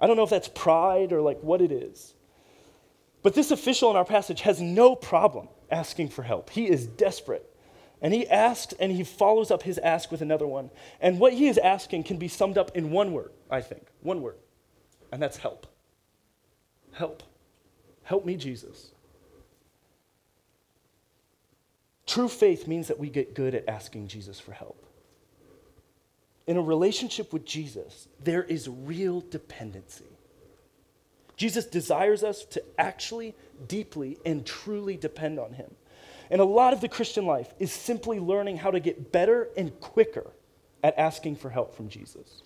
I 0.00 0.06
don't 0.06 0.16
know 0.16 0.24
if 0.24 0.30
that's 0.30 0.48
pride 0.48 1.12
or 1.12 1.20
like 1.20 1.40
what 1.40 1.60
it 1.60 1.70
is. 1.70 2.14
But 3.22 3.34
this 3.34 3.50
official 3.50 3.90
in 3.90 3.96
our 3.96 4.04
passage 4.04 4.40
has 4.42 4.60
no 4.60 4.96
problem 4.96 5.48
asking 5.70 6.08
for 6.08 6.22
help. 6.22 6.50
He 6.50 6.68
is 6.68 6.86
desperate. 6.86 7.46
And 8.02 8.14
he 8.14 8.26
asks 8.26 8.72
and 8.80 8.90
he 8.90 9.04
follows 9.04 9.50
up 9.50 9.62
his 9.62 9.76
ask 9.78 10.10
with 10.10 10.22
another 10.22 10.46
one. 10.46 10.70
And 11.00 11.18
what 11.18 11.34
he 11.34 11.48
is 11.48 11.58
asking 11.58 12.04
can 12.04 12.16
be 12.16 12.28
summed 12.28 12.56
up 12.56 12.74
in 12.74 12.90
one 12.90 13.12
word, 13.12 13.32
I 13.50 13.60
think. 13.60 13.86
One 14.00 14.22
word. 14.22 14.36
And 15.12 15.22
that's 15.22 15.36
help. 15.36 15.66
Help. 17.00 17.22
Help 18.02 18.26
me, 18.26 18.36
Jesus. 18.36 18.90
True 22.06 22.28
faith 22.28 22.68
means 22.68 22.88
that 22.88 22.98
we 22.98 23.08
get 23.08 23.32
good 23.32 23.54
at 23.54 23.66
asking 23.66 24.08
Jesus 24.08 24.38
for 24.38 24.52
help. 24.52 24.84
In 26.46 26.58
a 26.58 26.60
relationship 26.60 27.32
with 27.32 27.46
Jesus, 27.46 28.06
there 28.22 28.42
is 28.42 28.68
real 28.68 29.22
dependency. 29.22 30.04
Jesus 31.38 31.64
desires 31.64 32.22
us 32.22 32.44
to 32.44 32.62
actually, 32.76 33.34
deeply, 33.66 34.18
and 34.26 34.44
truly 34.44 34.98
depend 34.98 35.38
on 35.38 35.54
him. 35.54 35.70
And 36.30 36.42
a 36.42 36.44
lot 36.44 36.74
of 36.74 36.82
the 36.82 36.88
Christian 36.90 37.24
life 37.24 37.54
is 37.58 37.72
simply 37.72 38.20
learning 38.20 38.58
how 38.58 38.72
to 38.72 38.78
get 38.78 39.10
better 39.10 39.48
and 39.56 39.80
quicker 39.80 40.32
at 40.84 40.98
asking 40.98 41.36
for 41.36 41.48
help 41.48 41.74
from 41.74 41.88
Jesus. 41.88 42.42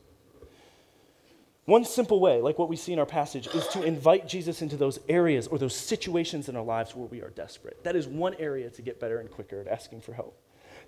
One 1.66 1.84
simple 1.84 2.20
way, 2.20 2.42
like 2.42 2.58
what 2.58 2.68
we 2.68 2.76
see 2.76 2.92
in 2.92 2.98
our 2.98 3.06
passage, 3.06 3.46
is 3.48 3.66
to 3.68 3.82
invite 3.82 4.28
Jesus 4.28 4.60
into 4.60 4.76
those 4.76 4.98
areas 5.08 5.46
or 5.46 5.58
those 5.58 5.74
situations 5.74 6.48
in 6.48 6.56
our 6.56 6.64
lives 6.64 6.94
where 6.94 7.06
we 7.06 7.22
are 7.22 7.30
desperate. 7.30 7.82
That 7.84 7.96
is 7.96 8.06
one 8.06 8.34
area 8.34 8.68
to 8.70 8.82
get 8.82 9.00
better 9.00 9.18
and 9.18 9.30
quicker 9.30 9.60
at 9.60 9.68
asking 9.68 10.02
for 10.02 10.12
help. 10.12 10.38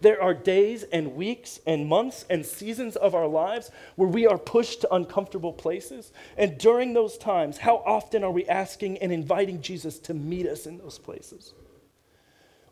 There 0.02 0.22
are 0.22 0.34
days 0.34 0.82
and 0.82 1.14
weeks 1.14 1.60
and 1.66 1.86
months 1.86 2.26
and 2.28 2.44
seasons 2.44 2.96
of 2.96 3.14
our 3.14 3.26
lives 3.26 3.70
where 3.94 4.08
we 4.08 4.26
are 4.26 4.36
pushed 4.36 4.82
to 4.82 4.94
uncomfortable 4.94 5.54
places. 5.54 6.12
And 6.36 6.58
during 6.58 6.92
those 6.92 7.16
times, 7.16 7.56
how 7.56 7.76
often 7.86 8.22
are 8.22 8.30
we 8.30 8.46
asking 8.46 8.98
and 8.98 9.10
inviting 9.10 9.62
Jesus 9.62 9.98
to 10.00 10.12
meet 10.12 10.46
us 10.46 10.66
in 10.66 10.76
those 10.76 10.98
places? 10.98 11.54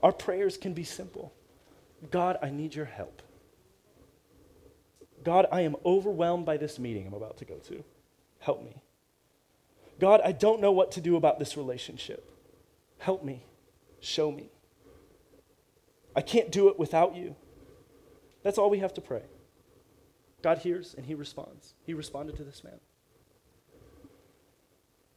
Our 0.02 0.12
prayers 0.12 0.58
can 0.58 0.74
be 0.74 0.84
simple 0.84 1.32
God, 2.10 2.38
I 2.42 2.50
need 2.50 2.74
your 2.74 2.84
help. 2.84 3.22
God, 5.24 5.46
I 5.50 5.62
am 5.62 5.76
overwhelmed 5.84 6.46
by 6.46 6.56
this 6.56 6.78
meeting 6.78 7.06
I'm 7.06 7.14
about 7.14 7.38
to 7.38 7.44
go 7.44 7.56
to. 7.56 7.82
Help 8.40 8.62
me. 8.62 8.76
God, 9.98 10.20
I 10.24 10.32
don't 10.32 10.60
know 10.60 10.72
what 10.72 10.92
to 10.92 11.00
do 11.00 11.16
about 11.16 11.38
this 11.38 11.56
relationship. 11.56 12.30
Help 12.98 13.24
me. 13.24 13.44
Show 14.00 14.30
me. 14.30 14.50
I 16.14 16.20
can't 16.20 16.52
do 16.52 16.68
it 16.68 16.78
without 16.78 17.16
you. 17.16 17.34
That's 18.42 18.58
all 18.58 18.70
we 18.70 18.80
have 18.80 18.94
to 18.94 19.00
pray. 19.00 19.22
God 20.42 20.58
hears 20.58 20.94
and 20.94 21.06
he 21.06 21.14
responds. 21.14 21.74
He 21.84 21.94
responded 21.94 22.36
to 22.36 22.44
this 22.44 22.62
man. 22.62 22.78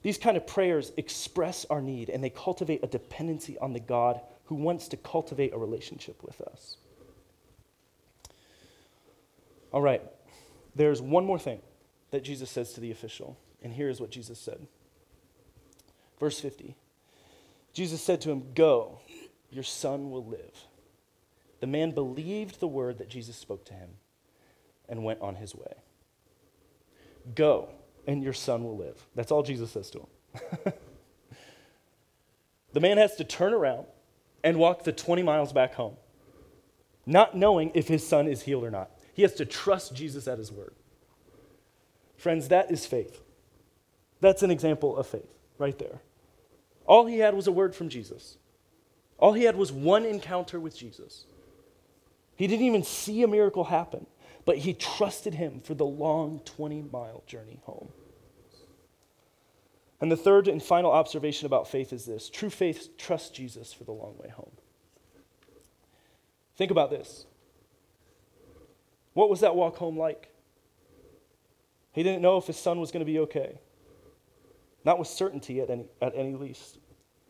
These 0.01 0.17
kind 0.17 0.37
of 0.37 0.47
prayers 0.47 0.93
express 0.95 1.65
our 1.65 1.81
need 1.81 2.09
and 2.09 2.23
they 2.23 2.29
cultivate 2.29 2.81
a 2.83 2.87
dependency 2.87 3.57
on 3.57 3.73
the 3.73 3.79
God 3.81 4.21
who 4.45 4.55
wants 4.55 4.87
to 4.89 4.97
cultivate 4.97 5.53
a 5.53 5.57
relationship 5.57 6.23
with 6.23 6.39
us. 6.41 6.77
All 9.77 9.83
right, 9.83 10.01
there's 10.75 11.03
one 11.03 11.23
more 11.23 11.37
thing 11.37 11.61
that 12.09 12.23
Jesus 12.23 12.49
says 12.49 12.73
to 12.73 12.81
the 12.81 12.89
official. 12.89 13.37
And 13.61 13.71
here 13.71 13.89
is 13.89 14.01
what 14.01 14.09
Jesus 14.09 14.39
said. 14.39 14.65
Verse 16.19 16.39
50 16.39 16.75
Jesus 17.73 18.01
said 18.01 18.19
to 18.21 18.31
him, 18.31 18.53
Go, 18.55 19.01
your 19.51 19.63
son 19.63 20.09
will 20.09 20.25
live. 20.25 20.65
The 21.59 21.67
man 21.67 21.91
believed 21.91 22.59
the 22.59 22.67
word 22.67 22.97
that 22.97 23.07
Jesus 23.07 23.35
spoke 23.35 23.65
to 23.65 23.73
him 23.75 23.89
and 24.89 25.03
went 25.03 25.21
on 25.21 25.35
his 25.35 25.53
way. 25.53 25.75
Go, 27.35 27.69
and 28.07 28.23
your 28.23 28.33
son 28.33 28.63
will 28.63 28.77
live. 28.77 29.05
That's 29.13 29.31
all 29.31 29.43
Jesus 29.43 29.69
says 29.69 29.91
to 29.91 29.99
him. 29.99 30.73
the 32.73 32.79
man 32.79 32.97
has 32.97 33.15
to 33.17 33.23
turn 33.23 33.53
around 33.53 33.85
and 34.43 34.57
walk 34.57 34.85
the 34.85 34.91
20 34.91 35.21
miles 35.21 35.53
back 35.53 35.75
home, 35.75 35.97
not 37.05 37.37
knowing 37.37 37.69
if 37.75 37.87
his 37.87 38.07
son 38.07 38.27
is 38.27 38.41
healed 38.41 38.63
or 38.63 38.71
not. 38.71 38.89
He 39.17 39.23
has 39.23 39.33
to 39.33 39.45
trust 39.45 39.95
Jesus 39.95 40.27
at 40.27 40.37
his 40.37 40.51
word. 40.51 40.75
Friends, 42.17 42.49
that 42.49 42.69
is 42.69 42.85
faith. 42.85 43.19
That's 44.21 44.43
an 44.43 44.51
example 44.51 44.95
of 44.95 45.07
faith 45.07 45.33
right 45.57 45.77
there. 45.79 46.01
All 46.85 47.07
he 47.07 47.17
had 47.17 47.33
was 47.33 47.47
a 47.47 47.51
word 47.51 47.73
from 47.73 47.89
Jesus. 47.89 48.37
All 49.17 49.33
he 49.33 49.45
had 49.45 49.55
was 49.55 49.71
one 49.71 50.05
encounter 50.05 50.59
with 50.59 50.77
Jesus. 50.77 51.25
He 52.35 52.45
didn't 52.45 52.67
even 52.67 52.83
see 52.83 53.23
a 53.23 53.27
miracle 53.27 53.63
happen, 53.63 54.05
but 54.45 54.59
he 54.59 54.75
trusted 54.75 55.33
him 55.33 55.61
for 55.61 55.73
the 55.73 55.83
long 55.83 56.41
20 56.45 56.83
mile 56.93 57.23
journey 57.25 57.59
home. 57.63 57.89
And 59.99 60.11
the 60.11 60.15
third 60.15 60.47
and 60.47 60.61
final 60.61 60.91
observation 60.91 61.47
about 61.47 61.67
faith 61.67 61.91
is 61.91 62.05
this 62.05 62.29
true 62.29 62.51
faith 62.51 62.95
trusts 62.99 63.31
Jesus 63.31 63.73
for 63.73 63.83
the 63.83 63.91
long 63.91 64.15
way 64.19 64.29
home. 64.29 64.51
Think 66.55 66.69
about 66.69 66.91
this. 66.91 67.25
What 69.17 69.31
was 69.31 69.39
that 69.39 69.55
walk 69.55 69.77
home 69.77 69.97
like? 69.97 70.31
He 71.91 72.03
didn't 72.03 72.21
know 72.21 72.37
if 72.37 72.45
his 72.45 72.55
son 72.55 72.79
was 72.79 72.91
going 72.91 73.03
to 73.03 73.11
be 73.11 73.17
okay. 73.21 73.57
Not 74.85 74.99
with 74.99 75.07
certainty 75.07 75.59
at 75.59 75.71
any, 75.71 75.87
at 76.03 76.13
any 76.15 76.35
least. 76.35 76.77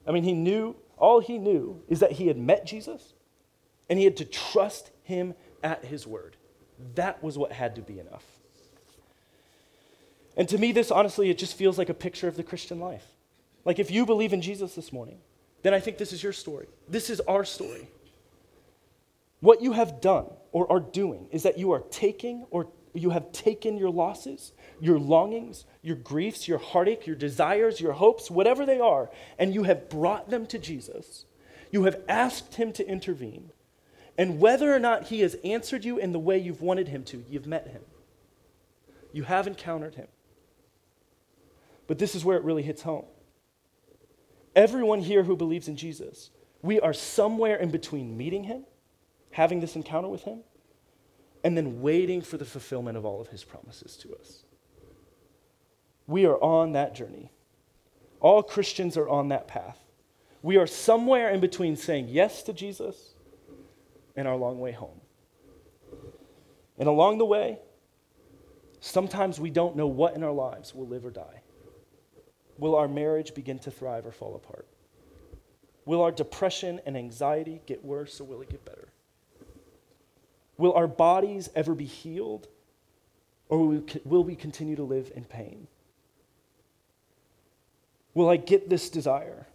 I 0.06 0.12
mean, 0.12 0.24
he 0.24 0.34
knew, 0.34 0.76
all 0.98 1.22
he 1.22 1.38
knew 1.38 1.82
is 1.88 2.02
that 2.02 2.12
he 2.12 2.28
had 2.28 2.38
met 2.38 2.66
Jesus 2.66 3.14
and 3.90 3.98
he 3.98 4.04
had 4.04 4.18
to 4.18 4.26
trust 4.26 4.92
him 5.04 5.34
at 5.64 5.86
his 5.86 6.06
word. 6.06 6.36
That 6.96 7.24
was 7.24 7.38
what 7.38 7.54
had 7.54 7.76
to 7.76 7.82
be 7.82 8.02
enough. 8.02 8.26
And 10.36 10.50
to 10.50 10.58
me, 10.58 10.74
this 10.74 10.92
honestly, 10.92 11.30
it 11.30 11.38
just 11.38 11.56
feels 11.56 11.78
like 11.78 11.88
a 11.88 11.94
picture 11.94 12.28
of 12.28 12.36
the 12.36 12.44
Christian 12.44 12.82
life. 12.82 13.06
Like 13.64 13.80
if 13.80 13.90
you 13.92 14.06
believe 14.06 14.34
in 14.34 14.42
Jesus 14.42 14.76
this 14.76 14.92
morning, 14.92 15.20
then 15.62 15.74
I 15.74 15.80
think 15.80 16.00
this 16.00 16.12
is 16.12 16.22
your 16.22 16.34
story. 16.34 16.68
This 16.90 17.10
is 17.10 17.22
our 17.22 17.46
story. 17.46 17.88
What 19.40 19.62
you 19.62 19.72
have 19.72 20.02
done 20.02 20.28
or 20.58 20.72
are 20.72 20.80
doing 20.80 21.28
is 21.30 21.44
that 21.44 21.60
you 21.60 21.72
are 21.72 21.82
taking 21.92 22.48
or 22.50 22.68
you 22.96 23.12
have 23.12 23.32
taken 23.32 23.78
your 23.78 23.92
losses, 23.92 24.54
your 24.80 24.98
longings, 24.98 25.66
your 25.84 25.96
griefs, 25.96 26.48
your 26.48 26.58
heartache, 26.58 27.06
your 27.06 27.16
desires, 27.16 27.80
your 27.80 27.94
hopes, 27.94 28.32
whatever 28.32 28.66
they 28.66 28.80
are, 28.80 29.12
and 29.38 29.54
you 29.54 29.64
have 29.64 29.88
brought 29.88 30.32
them 30.32 30.48
to 30.48 30.58
Jesus. 30.58 31.26
You 31.72 31.84
have 31.84 32.02
asked 32.10 32.56
him 32.56 32.74
to 32.74 32.88
intervene. 32.90 33.52
And 34.18 34.40
whether 34.40 34.74
or 34.74 34.80
not 34.80 35.04
he 35.04 35.20
has 35.20 35.36
answered 35.44 35.86
you 35.86 36.00
in 36.00 36.12
the 36.12 36.18
way 36.18 36.40
you've 36.40 36.62
wanted 36.62 36.88
him 36.88 37.04
to, 37.04 37.24
you've 37.30 37.46
met 37.46 37.68
him. 37.68 37.84
You 39.14 39.24
have 39.24 39.46
encountered 39.46 39.94
him. 39.94 40.08
But 41.86 42.00
this 42.00 42.16
is 42.16 42.26
where 42.26 42.38
it 42.38 42.44
really 42.44 42.64
hits 42.64 42.82
home. 42.82 43.06
Everyone 44.56 45.02
here 45.02 45.22
who 45.22 45.36
believes 45.36 45.68
in 45.68 45.78
Jesus, 45.78 46.32
we 46.64 46.80
are 46.80 46.94
somewhere 46.94 47.58
in 47.58 47.70
between 47.70 48.18
meeting 48.18 48.46
him, 48.46 48.66
having 49.38 49.60
this 49.60 49.76
encounter 49.76 50.08
with 50.08 50.24
him, 50.24 50.40
and 51.44 51.56
then 51.56 51.80
waiting 51.80 52.24
for 52.24 52.38
the 52.38 52.44
fulfillment 52.44 52.98
of 52.98 53.06
all 53.06 53.22
of 53.22 53.28
his 53.28 53.44
promises 53.44 53.96
to 53.96 54.12
us. 54.16 54.44
We 56.08 56.26
are 56.26 56.42
on 56.42 56.72
that 56.72 56.96
journey. 56.96 57.32
All 58.20 58.42
Christians 58.42 58.98
are 58.98 59.08
on 59.08 59.28
that 59.28 59.48
path. 59.48 59.78
We 60.42 60.58
are 60.58 60.66
somewhere 60.66 61.30
in 61.30 61.40
between 61.40 61.76
saying 61.76 62.08
yes 62.10 62.42
to 62.44 62.54
Jesus 62.54 63.14
and 64.16 64.28
our 64.28 64.36
long 64.36 64.60
way 64.60 64.72
home. 64.72 65.00
And 66.80 66.90
along 66.90 67.20
the 67.20 67.26
way, 67.26 67.60
sometimes 68.80 69.40
we 69.40 69.52
don't 69.52 69.76
know 69.76 69.86
what 69.86 70.16
in 70.16 70.24
our 70.24 70.32
lives 70.32 70.74
will 70.74 70.88
live 70.88 71.06
or 71.06 71.12
die. 71.12 71.44
Will 72.58 72.74
our 72.74 72.88
marriage 72.88 73.36
begin 73.36 73.60
to 73.60 73.70
thrive 73.70 74.08
or 74.08 74.12
fall 74.12 74.36
apart? 74.36 74.68
Will 75.86 76.02
our 76.02 76.12
depression 76.12 76.82
and 76.88 76.98
anxiety 76.98 77.62
get 77.68 77.86
worse 77.86 78.20
or 78.20 78.24
will 78.24 78.42
it 78.42 78.50
get 78.50 78.66
better? 78.66 78.88
Will 80.58 80.74
our 80.74 80.88
bodies 80.88 81.50
ever 81.56 81.76
be 81.76 81.86
healed 81.86 82.48
or 83.50 83.82
will 84.04 84.24
we 84.24 84.36
continue 84.36 84.76
to 84.76 84.84
live 84.84 85.12
in 85.16 85.24
pain? 85.24 85.68
Will 88.14 88.30
I 88.30 88.38
get 88.38 88.70
this 88.70 88.90
desire 88.90 89.48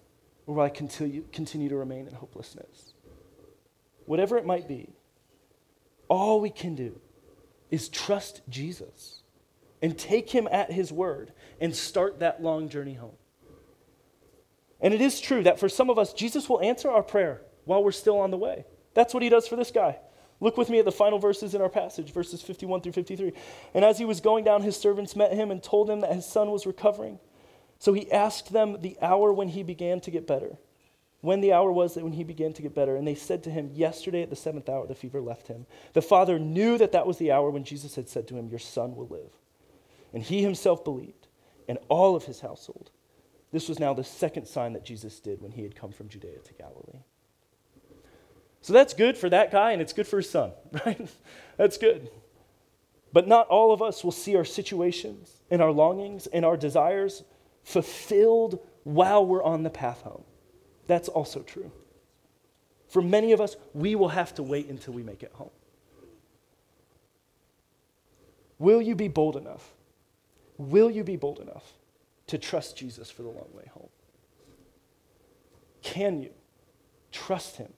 or 0.46 0.54
will 0.54 0.62
I 0.62 0.68
continue, 0.68 1.24
continue 1.32 1.68
to 1.68 1.76
remain 1.76 2.06
in 2.06 2.14
hopelessness? 2.14 2.92
whatever 4.06 4.36
it 4.36 4.46
might 4.46 4.68
be, 4.68 4.90
all 6.08 6.40
we 6.40 6.50
can 6.50 6.74
do 6.74 7.00
is 7.70 7.88
trust 7.88 8.42
Jesus 8.48 9.22
and 9.80 9.98
take 9.98 10.30
him 10.30 10.48
at 10.50 10.70
his 10.70 10.92
word 10.92 11.32
and 11.60 11.74
start 11.74 12.20
that 12.20 12.42
long 12.42 12.68
journey 12.68 12.94
home. 12.94 13.16
And 14.80 14.92
it 14.92 15.00
is 15.00 15.20
true 15.20 15.42
that 15.44 15.58
for 15.58 15.68
some 15.68 15.90
of 15.90 15.98
us, 15.98 16.12
Jesus 16.12 16.48
will 16.48 16.60
answer 16.60 16.90
our 16.90 17.02
prayer 17.02 17.40
while 17.64 17.82
we're 17.82 17.92
still 17.92 18.18
on 18.18 18.30
the 18.30 18.36
way. 18.36 18.64
That's 18.94 19.14
what 19.14 19.22
he 19.22 19.28
does 19.28 19.48
for 19.48 19.56
this 19.56 19.70
guy. 19.70 19.98
Look 20.42 20.59
with 20.59 20.68
me 20.68 20.78
at 20.78 20.85
the 20.85 20.92
final 20.92 21.18
verses 21.18 21.55
in 21.55 21.62
our 21.62 21.70
passage, 21.70 22.12
verses 22.12 22.42
51 22.42 22.83
through 22.83 22.92
53. 22.92 23.33
And 23.72 23.85
as 23.85 23.96
he 23.96 24.05
was 24.05 24.20
going 24.20 24.44
down, 24.44 24.61
his 24.61 24.76
servants 24.76 25.16
met 25.16 25.33
him 25.33 25.50
and 25.50 25.62
told 25.62 25.88
him 25.88 26.00
that 26.00 26.12
his 26.12 26.26
son 26.26 26.50
was 26.50 26.66
recovering. 26.66 27.18
So 27.78 27.94
he 27.94 28.12
asked 28.12 28.52
them 28.52 28.83
the 28.83 28.98
hour 29.00 29.33
when 29.33 29.48
he 29.48 29.62
began 29.62 30.00
to 30.00 30.11
get 30.11 30.26
better 30.26 30.59
when 31.22 31.40
the 31.40 31.52
hour 31.52 31.70
was 31.72 31.94
that 31.94 32.05
when 32.05 32.12
he 32.12 32.24
began 32.24 32.52
to 32.52 32.62
get 32.62 32.74
better. 32.74 32.96
And 32.96 33.07
they 33.07 33.14
said 33.14 33.44
to 33.44 33.50
him, 33.50 33.70
Yesterday 33.72 34.22
at 34.22 34.31
the 34.31 34.37
seventh 34.37 34.68
hour, 34.68 34.87
the 34.87 34.94
fever 34.94 35.20
left 35.20 35.48
him. 35.48 35.66
The 35.94 36.02
father 36.02 36.38
knew 36.38 36.76
that 36.78 36.92
that 36.92 37.07
was 37.07 37.16
the 37.16 37.33
hour 37.33 37.48
when 37.48 37.64
Jesus 37.64 37.94
had 37.94 38.09
said 38.09 38.28
to 38.28 38.37
him, 38.37 38.48
Your 38.48 38.59
son 38.59 38.94
will 38.94 39.07
live. 39.07 39.31
And 40.12 40.22
he 40.22 40.42
himself 40.42 40.85
believed, 40.85 41.28
and 41.68 41.78
all 41.88 42.14
of 42.14 42.24
his 42.24 42.40
household. 42.40 42.90
This 43.52 43.68
was 43.68 43.78
now 43.78 43.94
the 43.94 44.05
second 44.05 44.46
sign 44.46 44.72
that 44.72 44.85
Jesus 44.85 45.20
did 45.20 45.40
when 45.40 45.52
he 45.52 45.62
had 45.62 45.76
come 45.76 45.92
from 45.92 46.09
Judea 46.09 46.38
to 46.44 46.55
Galilee. 46.55 47.05
So 48.62 48.72
that's 48.72 48.94
good 48.94 49.18
for 49.18 49.29
that 49.29 49.51
guy, 49.51 49.72
and 49.72 49.83
it's 49.83 49.92
good 49.92 50.07
for 50.07 50.18
his 50.18 50.31
son, 50.31 50.53
right? 50.87 51.09
that's 51.57 51.77
good. 51.77 52.09
But 53.12 53.29
not 53.29 53.48
all 53.48 53.72
of 53.72 53.83
us 53.83 54.03
will 54.03 54.12
see 54.12 54.37
our 54.37 54.44
situations 54.44 55.42
and 55.51 55.61
our 55.61 55.72
longings 55.72 56.27
and 56.29 56.44
our 56.44 56.57
desires 56.57 57.25
fulfilled 57.64 58.59
while 58.85 59.27
we're 59.27 59.42
on 59.42 59.64
the 59.64 59.70
path 59.70 60.03
home. 60.03 60.25
That's 60.87 61.09
also 61.09 61.42
true. 61.42 61.70
For 62.88 63.03
many 63.03 63.33
of 63.33 63.40
us, 63.40 63.57
we 63.75 63.94
will 63.94 64.09
have 64.09 64.35
to 64.37 64.42
wait 64.42 64.68
until 64.68 64.94
we 64.94 65.03
make 65.03 65.22
it 65.22 65.33
home. 65.35 65.51
Will 68.59 68.81
you 68.81 68.94
be 68.94 69.09
bold 69.09 69.37
enough? 69.37 69.72
Will 70.57 70.90
you 70.90 71.03
be 71.03 71.16
bold 71.16 71.40
enough 71.40 71.72
to 72.29 72.38
trust 72.38 72.77
Jesus 72.77 73.11
for 73.11 73.22
the 73.22 73.29
long 73.29 73.48
way 73.53 73.64
home? 73.75 73.88
Can 75.83 76.22
you 76.22 76.31
trust 77.11 77.57
him 77.57 77.72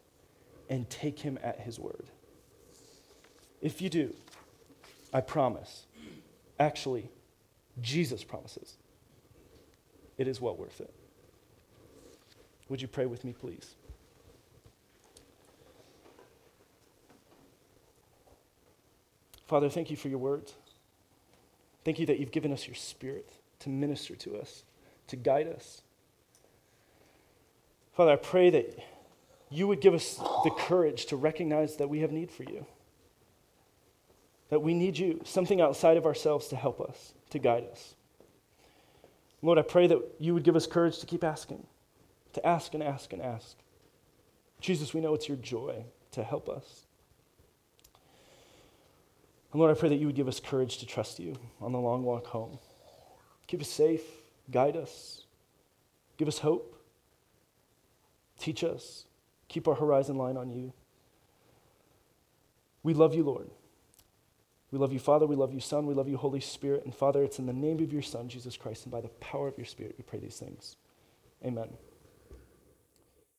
and 0.68 0.88
take 0.88 1.20
him 1.20 1.38
at 1.42 1.61
his 1.61 1.79
word? 1.79 2.07
If 3.61 3.81
you 3.81 3.88
do, 3.88 4.14
I 5.12 5.20
promise, 5.20 5.87
actually, 6.59 7.09
Jesus 7.81 8.24
promises, 8.24 8.77
it 10.18 10.29
is 10.29 10.40
well 10.40 10.57
worth 10.57 10.81
it. 10.81 10.92
Would 12.68 12.83
you 12.83 12.88
pray 12.88 13.07
with 13.07 13.24
me, 13.24 13.33
please? 13.33 13.74
Father, 19.46 19.68
thank 19.68 19.90
you 19.90 19.96
for 19.96 20.09
your 20.09 20.18
words. 20.18 20.55
Thank 21.85 21.98
you 21.98 22.07
that 22.07 22.18
you've 22.18 22.33
given 22.33 22.53
us 22.53 22.66
your 22.66 22.74
spirit 22.74 23.31
to 23.61 23.68
minister 23.68 24.16
to 24.16 24.37
us, 24.37 24.64
to 25.09 25.16
guide 25.16 25.48
us. 25.48 25.83
Father, 27.94 28.12
I 28.12 28.16
pray 28.16 28.50
that 28.50 28.79
you 29.50 29.68
would 29.68 29.80
give 29.80 29.94
us 29.94 30.16
the 30.16 30.50
courage 30.50 31.07
to 31.07 31.16
recognize 31.16 31.76
that 31.76 31.88
we 31.88 32.00
have 32.00 32.12
need 32.12 32.30
for 32.30 32.42
you, 32.44 32.66
that 34.48 34.61
we 34.61 34.74
need 34.74 34.98
you, 34.98 35.20
something 35.24 35.61
outside 35.61 35.96
of 35.96 36.07
ourselves 36.07 36.48
to 36.48 36.57
help 36.57 36.80
us, 36.80 37.14
to 37.30 37.38
guide 37.38 37.66
us. 37.70 37.94
Lord, 39.42 39.59
I 39.59 39.62
pray 39.62 39.87
that 39.87 40.00
you 40.18 40.35
would 40.35 40.42
give 40.42 40.57
us 40.57 40.66
courage 40.66 40.98
to 41.00 41.07
keep 41.07 41.22
asking, 41.22 41.66
to 42.33 42.46
ask 42.46 42.74
and 42.74 42.83
ask 42.83 43.12
and 43.12 43.20
ask. 43.20 43.57
Jesus, 44.61 44.94
we 44.94 45.00
know 45.00 45.14
it's 45.14 45.28
your 45.28 45.37
joy 45.37 45.85
to 46.12 46.22
help 46.22 46.48
us. 46.48 46.87
And 49.52 49.61
Lord, 49.61 49.76
I 49.76 49.78
pray 49.78 49.90
that 49.90 49.96
you 49.96 50.07
would 50.07 50.16
give 50.16 50.26
us 50.26 50.40
courage 50.40 50.78
to 50.78 50.87
trust 50.87 51.20
you 51.20 51.37
on 51.61 51.72
the 51.72 51.78
long 51.78 52.02
walk 52.02 52.26
home. 52.26 52.59
Keep 53.46 53.61
us 53.61 53.68
safe, 53.68 54.02
guide 54.50 54.76
us, 54.76 55.22
give 56.16 56.26
us 56.26 56.38
hope, 56.38 56.80
teach 58.38 58.64
us, 58.64 59.04
keep 59.55 59.69
our 59.69 59.77
horizon 59.77 60.19
line 60.19 60.37
on 60.37 60.51
you. 60.51 60.73
We 62.83 62.93
love 62.93 63.14
you, 63.14 63.23
Lord. 63.23 63.49
We 64.73 64.81
love 64.81 64.93
you, 64.93 64.99
Father. 64.99 65.27
We 65.27 65.37
love 65.37 65.55
you, 65.55 65.61
Son. 65.61 65.87
We 65.87 65.95
love 65.95 66.09
you, 66.09 66.17
Holy 66.17 66.40
Spirit. 66.40 66.85
And 66.85 66.93
Father, 66.93 67.23
it's 67.23 67.38
in 67.38 67.47
the 67.47 67.53
name 67.53 67.79
of 67.81 67.93
your 67.93 68.03
Son, 68.03 68.29
Jesus 68.29 68.57
Christ, 68.57 68.85
and 68.85 68.90
by 68.90 69.01
the 69.01 69.09
power 69.09 69.47
of 69.47 69.57
your 69.57 69.64
Spirit, 69.64 69.95
we 69.97 70.03
pray 70.03 70.19
these 70.19 70.37
things. 70.37 70.77
Amen. 71.45 71.69